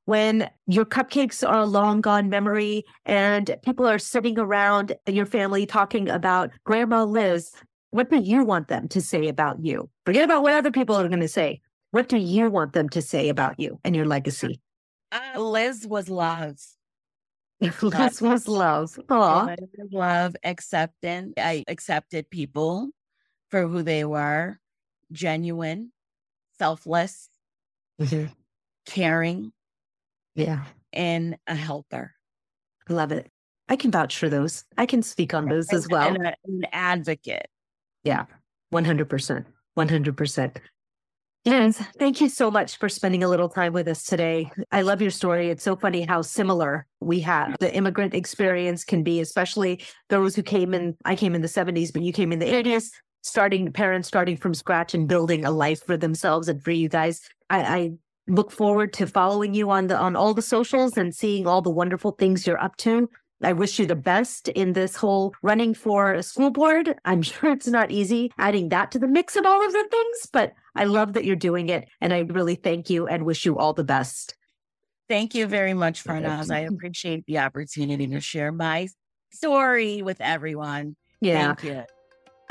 when 0.04 0.50
your 0.66 0.84
cupcakes 0.84 1.46
are 1.48 1.60
a 1.60 1.66
long 1.66 2.00
gone 2.00 2.28
memory 2.28 2.84
and 3.04 3.56
people 3.64 3.86
are 3.86 3.98
sitting 3.98 4.38
around 4.38 4.94
your 5.06 5.26
family 5.26 5.66
talking 5.66 6.08
about 6.08 6.50
Grandma 6.64 7.04
Liz, 7.04 7.52
what 7.90 8.10
do 8.10 8.16
you 8.16 8.44
want 8.44 8.68
them 8.68 8.88
to 8.88 9.00
say 9.00 9.28
about 9.28 9.64
you? 9.64 9.88
Forget 10.04 10.24
about 10.24 10.42
what 10.42 10.54
other 10.54 10.70
people 10.70 10.96
are 10.96 11.08
going 11.08 11.20
to 11.20 11.28
say. 11.28 11.60
What 11.92 12.08
do 12.08 12.16
you 12.16 12.50
want 12.50 12.72
them 12.72 12.88
to 12.90 13.02
say 13.02 13.28
about 13.28 13.60
you 13.60 13.78
and 13.84 13.94
your 13.94 14.06
legacy? 14.06 14.60
Uh, 15.12 15.38
Liz 15.38 15.86
was 15.86 16.08
love. 16.08 16.56
Liz 17.82 18.20
was 18.20 18.48
love. 18.48 18.98
Aww. 19.08 19.56
Love, 19.92 20.34
acceptance. 20.42 21.34
I 21.36 21.64
accepted 21.68 22.30
people 22.30 22.88
for 23.50 23.68
who 23.68 23.82
they 23.82 24.04
were 24.04 24.58
genuine, 25.12 25.92
selfless, 26.58 27.28
mm-hmm. 28.00 28.32
caring. 28.86 29.52
Yeah. 30.34 30.64
And 30.92 31.36
a 31.46 31.54
helper. 31.54 32.12
Love 32.88 33.12
it. 33.12 33.30
I 33.68 33.76
can 33.76 33.90
vouch 33.90 34.18
for 34.18 34.28
those. 34.28 34.64
I 34.76 34.86
can 34.86 35.02
speak 35.02 35.34
on 35.34 35.48
those 35.48 35.72
as 35.72 35.88
well. 35.88 36.08
And 36.08 36.26
a, 36.26 36.34
an 36.44 36.62
advocate. 36.72 37.46
Yeah. 38.04 38.26
100%. 38.72 39.44
100%. 39.78 40.56
Yes, 41.44 41.82
thank 41.98 42.20
you 42.20 42.28
so 42.28 42.52
much 42.52 42.78
for 42.78 42.88
spending 42.88 43.24
a 43.24 43.28
little 43.28 43.48
time 43.48 43.72
with 43.72 43.88
us 43.88 44.04
today. 44.04 44.48
I 44.70 44.82
love 44.82 45.02
your 45.02 45.10
story. 45.10 45.50
It's 45.50 45.64
so 45.64 45.74
funny 45.74 46.02
how 46.02 46.22
similar 46.22 46.86
we 47.00 47.18
have. 47.20 47.56
The 47.58 47.74
immigrant 47.74 48.14
experience 48.14 48.84
can 48.84 49.02
be, 49.02 49.20
especially 49.20 49.82
those 50.08 50.36
who 50.36 50.44
came 50.44 50.72
in, 50.72 50.96
I 51.04 51.16
came 51.16 51.34
in 51.34 51.42
the 51.42 51.48
70s, 51.48 51.92
but 51.92 52.02
you 52.02 52.12
came 52.12 52.30
in 52.30 52.38
the 52.38 52.46
80s, 52.46 52.90
starting 53.22 53.72
parents 53.72 54.06
starting 54.06 54.36
from 54.36 54.54
scratch 54.54 54.94
and 54.94 55.08
building 55.08 55.44
a 55.44 55.50
life 55.50 55.84
for 55.84 55.96
themselves 55.96 56.48
and 56.48 56.62
for 56.62 56.70
you 56.70 56.88
guys. 56.88 57.20
I, 57.50 57.60
I 57.60 57.92
look 58.28 58.50
forward 58.50 58.92
to 58.94 59.06
following 59.06 59.54
you 59.54 59.70
on 59.70 59.88
the 59.88 59.98
on 59.98 60.16
all 60.16 60.34
the 60.34 60.42
socials 60.42 60.96
and 60.96 61.14
seeing 61.14 61.46
all 61.46 61.62
the 61.62 61.70
wonderful 61.70 62.12
things 62.12 62.46
you're 62.46 62.62
up 62.62 62.76
to. 62.78 63.08
I 63.44 63.52
wish 63.52 63.78
you 63.78 63.86
the 63.86 63.96
best 63.96 64.48
in 64.48 64.72
this 64.72 64.94
whole 64.94 65.34
running 65.42 65.74
for 65.74 66.12
a 66.12 66.22
school 66.22 66.50
board. 66.50 66.94
I'm 67.04 67.22
sure 67.22 67.52
it's 67.52 67.66
not 67.66 67.90
easy 67.90 68.30
adding 68.38 68.68
that 68.68 68.92
to 68.92 68.98
the 68.98 69.08
mix 69.08 69.36
of 69.36 69.44
all 69.44 69.64
of 69.64 69.72
the 69.72 69.86
things, 69.90 70.28
but 70.32 70.52
I 70.74 70.84
love 70.84 71.14
that 71.14 71.24
you're 71.24 71.36
doing 71.36 71.68
it. 71.68 71.88
And 72.00 72.12
I 72.12 72.20
really 72.20 72.54
thank 72.54 72.88
you 72.88 73.06
and 73.06 73.24
wish 73.24 73.44
you 73.44 73.58
all 73.58 73.72
the 73.72 73.84
best. 73.84 74.36
Thank 75.08 75.34
you 75.34 75.46
very 75.46 75.74
much, 75.74 76.04
Farnaz. 76.04 76.50
I 76.50 76.60
appreciate 76.60 77.26
the 77.26 77.38
opportunity 77.38 78.06
to 78.06 78.20
share 78.20 78.52
my 78.52 78.88
story 79.32 80.00
with 80.02 80.20
everyone. 80.20 80.96
Yeah. 81.20 81.54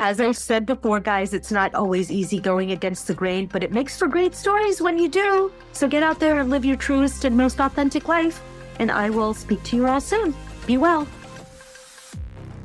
As 0.03 0.19
I've 0.19 0.35
said 0.35 0.65
before, 0.65 0.99
guys, 0.99 1.31
it's 1.31 1.51
not 1.51 1.75
always 1.75 2.09
easy 2.09 2.39
going 2.39 2.71
against 2.71 3.05
the 3.05 3.13
grain, 3.13 3.45
but 3.45 3.61
it 3.61 3.71
makes 3.71 3.99
for 3.99 4.07
great 4.07 4.33
stories 4.33 4.81
when 4.81 4.97
you 4.97 5.07
do. 5.07 5.51
So 5.73 5.87
get 5.87 6.01
out 6.01 6.19
there 6.19 6.39
and 6.39 6.49
live 6.49 6.65
your 6.65 6.75
truest 6.75 7.23
and 7.23 7.37
most 7.37 7.59
authentic 7.61 8.07
life. 8.07 8.41
And 8.79 8.89
I 8.89 9.11
will 9.11 9.35
speak 9.35 9.61
to 9.65 9.75
you 9.75 9.85
all 9.85 10.01
soon. 10.01 10.33
Be 10.65 10.75
well. 10.75 11.07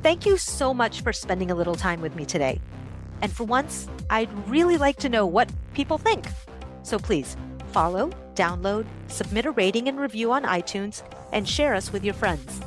Thank 0.01 0.25
you 0.25 0.35
so 0.37 0.73
much 0.73 1.01
for 1.01 1.13
spending 1.13 1.51
a 1.51 1.55
little 1.55 1.75
time 1.75 2.01
with 2.01 2.15
me 2.15 2.25
today. 2.25 2.59
And 3.21 3.31
for 3.31 3.43
once, 3.43 3.87
I'd 4.09 4.49
really 4.49 4.77
like 4.77 4.97
to 4.97 5.07
know 5.07 5.27
what 5.27 5.47
people 5.75 5.99
think. 5.99 6.25
So 6.81 6.97
please 6.97 7.37
follow, 7.71 8.09
download, 8.33 8.87
submit 9.09 9.45
a 9.45 9.51
rating 9.51 9.87
and 9.89 9.99
review 9.99 10.31
on 10.31 10.41
iTunes, 10.41 11.03
and 11.31 11.47
share 11.47 11.75
us 11.75 11.93
with 11.93 12.03
your 12.03 12.15
friends. 12.15 12.61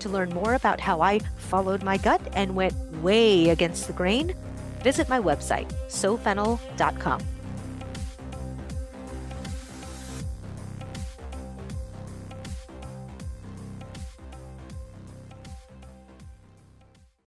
To 0.00 0.08
learn 0.08 0.30
more 0.30 0.54
about 0.54 0.80
how 0.80 1.00
I 1.00 1.18
followed 1.36 1.82
my 1.82 1.96
gut 1.96 2.20
and 2.34 2.54
went 2.54 2.74
way 3.02 3.50
against 3.50 3.86
the 3.86 3.92
grain, 3.92 4.34
visit 4.82 5.08
my 5.08 5.20
website, 5.20 5.70
saufennel.com. 5.88 7.37